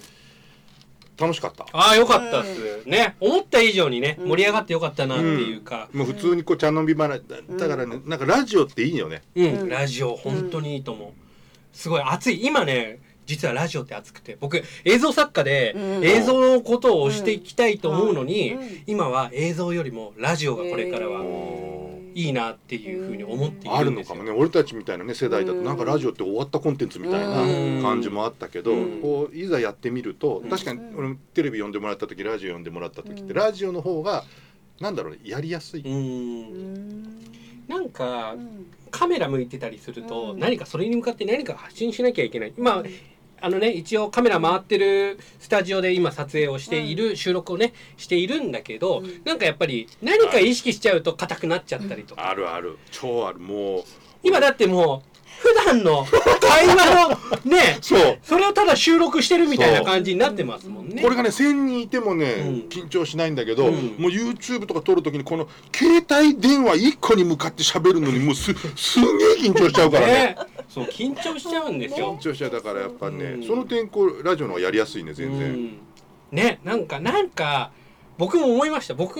[1.18, 1.66] 楽しかった。
[1.72, 2.88] ああよかったっす。
[2.90, 3.16] ね。
[3.20, 5.90] 思った以上にね盛り上がってよかったなっていうか。
[5.94, 7.38] もう普通にこう茶飲み話だ。
[7.58, 9.22] だからね、なんかラジオっていいよね。
[9.36, 9.70] うん、うん。
[9.70, 11.12] ラジオ本当にいいと思う、
[11.72, 12.46] すごい熱い。
[12.46, 14.38] 今ね実はラジオって熱くて。
[14.40, 16.04] 僕映像作家でうん。
[16.04, 18.84] 映像のことをしていきたいと思うのに、うん。
[18.88, 21.22] 今は映像よりもラジオがこれからは
[22.16, 24.16] いいなっていうふうに思っていあるるんですよ。
[24.16, 24.40] のかもね。
[24.40, 25.66] 俺たちみたいなね世代だとうん。
[25.66, 27.82] なんかラジオって終わったコンテンツみたいうん。
[27.82, 29.02] な感じもあったけど、うん。
[29.02, 30.50] こういざやってみるとうん。
[30.50, 33.34] 確かに俺もテレビ呼んでもらった時ラジオ呼んでもらった時ってうん。
[33.34, 34.24] ラジオの方が
[34.80, 35.84] なんだろうねやりやすい、
[37.68, 38.68] なんかうん。
[38.92, 40.40] カメラ向いてたりするとうん。
[40.40, 42.54] 何かそれに向かって何か発信しなきゃいけない。
[42.58, 42.84] まあ
[43.44, 49.22] あのね一応カメラ回ってるスタジオで今撮影をしている、収録をねしているんだけど、うん。
[49.26, 52.50] なんかやっぱり何か意識しちゃうと硬くなっちゃったりとか、ある。
[52.50, 52.78] ある。
[52.90, 53.40] 超ある。
[53.40, 53.84] もう。
[54.24, 56.06] 今だってもう普段の
[56.40, 57.10] 会話
[57.44, 58.18] のねそう。
[58.24, 61.02] それをただ収録してるみたいな感じになってますもんね。
[61.02, 62.54] これがね1,000人いてもね、うん。
[62.70, 63.74] 緊張しないんだけど、うん。
[63.74, 70.14] もう YouTube とか撮る時にこの携帯電話1個に向かって喋るのにもうすすんげえ緊張しちゃうからね。
[70.14, 70.38] ね
[70.74, 72.16] そう緊張しちゃうんですよ。
[72.20, 72.32] 緊。
[72.32, 73.44] 張しちゃうだからやっぱね、うん。
[73.44, 75.78] その点こうラジオの方がやりやすいね全然、うん。
[76.32, 77.72] ねなんかなんか
[78.18, 78.96] 僕も思いました。
[78.96, 79.20] 僕、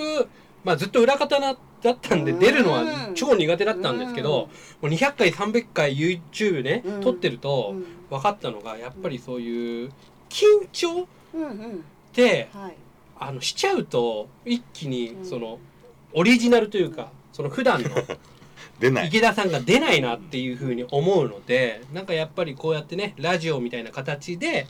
[0.64, 2.38] まあ、ずっと裏方なだったんでうん。
[2.40, 4.48] 出るのは超苦手だったんですけど、も
[4.82, 7.00] う200回300回 YouTube ね、うん。
[7.00, 7.84] 撮ってるとうん。
[8.10, 9.90] 分かったのがやっぱりそういう
[10.28, 11.84] 緊張っうんうん。
[12.12, 12.76] てはい。
[13.20, 15.24] あのしちゃうと一気にうん。
[15.24, 15.60] その
[16.12, 17.88] オリジナルというかその普段の
[18.80, 19.08] 出ない。
[19.08, 24.66] 池田さんが出ないなっていうふうに思うのでなんかやっぱりこうやってねラジオみたいな形で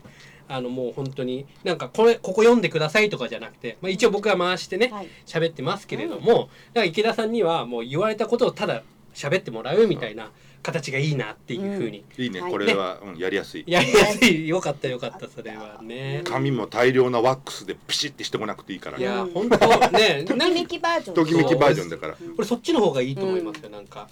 [0.47, 5.09] あのもう本当になんかこれここ読んでくださいとかじゃなくて、まあ、一応僕が回してねはい。
[5.27, 8.83] 喋ってますけれども、なんか池田さんにはもう言われたことをただ
[9.15, 10.31] 喋ってもらうみたいな
[10.65, 12.41] 形がいいなっていうふうに、いいね。
[12.41, 12.51] はい。
[12.51, 13.65] これは、うん、やりやすい。
[13.69, 14.49] やりやすい。
[14.49, 15.79] よかったよかったそれは。
[15.83, 16.23] ね。
[16.25, 19.05] 髪も大量なワックスでピシッてしてこなくていいからね。
[19.05, 19.31] いやうん。
[19.31, 20.25] 本当ね。
[20.27, 21.15] ときめきバージョン。
[21.15, 22.15] ときめきバージョンだから。
[22.15, 24.09] これそっちの方がいいと思いますよ、なんか。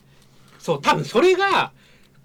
[0.59, 1.73] そう多分それが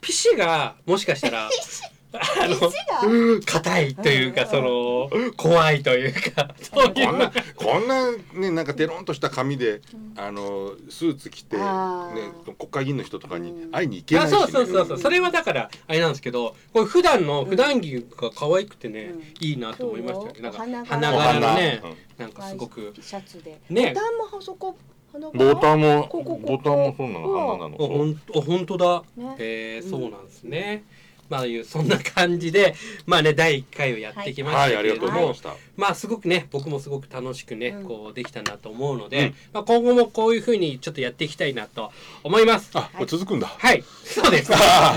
[0.01, 1.49] ピシがもしかしたら
[2.13, 6.55] あの石が 硬いというかうんその怖いというか。
[6.61, 7.07] そういう。
[7.07, 9.81] こんなこんなねなんかテロンとした髪で
[10.15, 12.09] あのスーツ着て、ねあ、
[12.57, 13.71] 国会議員の人とかにうん。
[13.71, 14.37] 会いに行けないし、ね。
[14.37, 14.99] あそうそうそうそう。
[14.99, 19.23] それはだからあれなんですけどこれ普段の普段着が可愛くてね、うん。
[19.45, 20.33] いいなと思いましたよ。
[20.33, 21.95] ねなんか花お柄のねうん。
[22.17, 23.59] なんかすごくシャツで。
[23.69, 23.93] ね。
[23.93, 24.77] ボタンもあそこ
[25.11, 26.57] 花ボタンもここここ。
[26.57, 27.75] ボタンもそうなの花なの？
[27.79, 29.35] おほんお本当だ、ね。
[29.39, 30.83] えーうんそうなんですね、
[31.29, 32.75] まあいう そんな感じで
[33.05, 35.35] まあね第1回をやってきましたけれども、
[35.75, 37.83] まあすごくね僕もすごく楽しくね、うん。
[37.83, 39.35] こうできたなと思うので、うん。
[39.53, 41.91] まあ、今後もこういうふうにちょっとやっていきたいなと
[42.23, 42.69] 思います。
[42.73, 44.51] あこれ続くんだ、はい、そうです。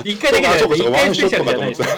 [0.05, 1.83] 一回だけじゃ一回スペシャルじゃないです。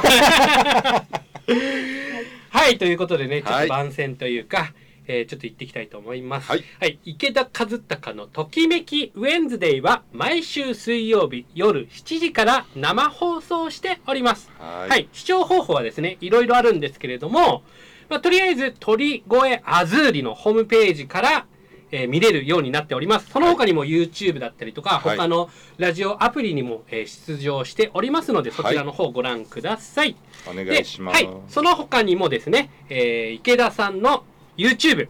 [2.50, 3.66] はい、ということでね、ちょっはい。
[3.66, 4.72] と番宣というか、
[5.12, 6.50] えーちょっと行っていきたいと思います。
[6.50, 14.50] はい、池田和孝のときめきウェンズデイは毎週水曜日夜7時から生放送しております。
[14.58, 17.62] ははい、視聴方法はですね、いろいろあるんですけれども、
[18.08, 21.46] まあ、とりあえず鳥越アズーリのホームページから、
[21.90, 23.28] えー見れるようになっております。
[23.30, 25.16] その他にも YouTube だったりとか、はい。
[25.18, 30.16] 他のラジオアプリにも、えー出場しておりますので、そちらの方ご覧ください。
[30.50, 34.24] お願でいします、はい、その他にもですね、えー池田さんの
[34.62, 35.08] YouTube、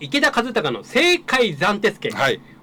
[0.00, 2.10] 池田和孝の正解暫定付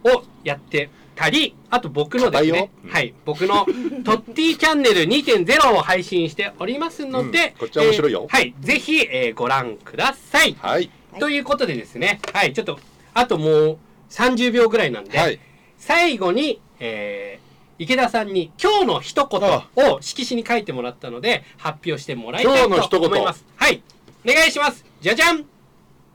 [0.04, 3.66] をやってたり、あと僕のですねはい、僕の
[4.04, 7.58] トッティチャンネル2.0を配信しておりますので、うん。
[7.60, 8.28] こっちは面白いよ。
[8.30, 10.56] えーはい、ぜひ、えーご覧ください。
[10.60, 10.72] はい。
[10.74, 10.90] はい
[11.20, 12.80] ということでですね、はい、ちょっと、
[13.14, 13.78] あともう
[14.10, 15.40] 30秒ぐらいなんで、はい。
[15.78, 17.44] 最後に、えー
[17.80, 23.44] 池田さんに今日の一言あを色紙に書いてもらったので発表してもらいたいと思います。
[23.58, 23.82] はい。
[24.26, 24.86] お願いします。
[25.02, 25.44] じゃじゃん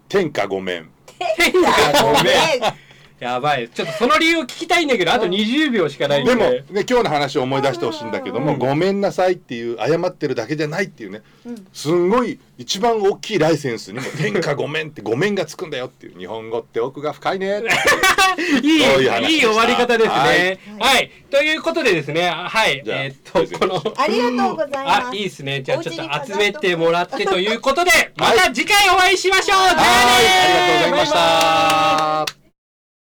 [0.09, 0.89] 天下ごめん。
[1.37, 2.88] 天下ごめん。
[3.21, 3.69] やばい。
[3.69, 6.35] ちょっとその理由を聞きたいんだけどあと20秒しかないんで。
[6.35, 8.59] でも、ね、今日の話を思い出してほしいんだけども、うん。
[8.59, 11.67] ごめんなさいっていう謝ってるだけじゃないっていうねうん。
[11.73, 17.69] すんごい一番大きいライセンスにも「天下ごめん」って「ごめん」がつくんだよっていう日本語って奥が深いねって。
[18.63, 20.61] いいいいい終わり方ですね。
[20.79, 21.05] ははい。
[21.05, 25.07] い、ということでですね、はい、えーっとこのありがとうございます。
[25.09, 25.63] あいいですね。
[25.63, 29.47] じゃあちょっと集めてもらってということで、 また次回お会いしましょう。
[29.47, 30.27] じゃあねーはい。
[30.27, 32.38] ありがとうございましバイバーイた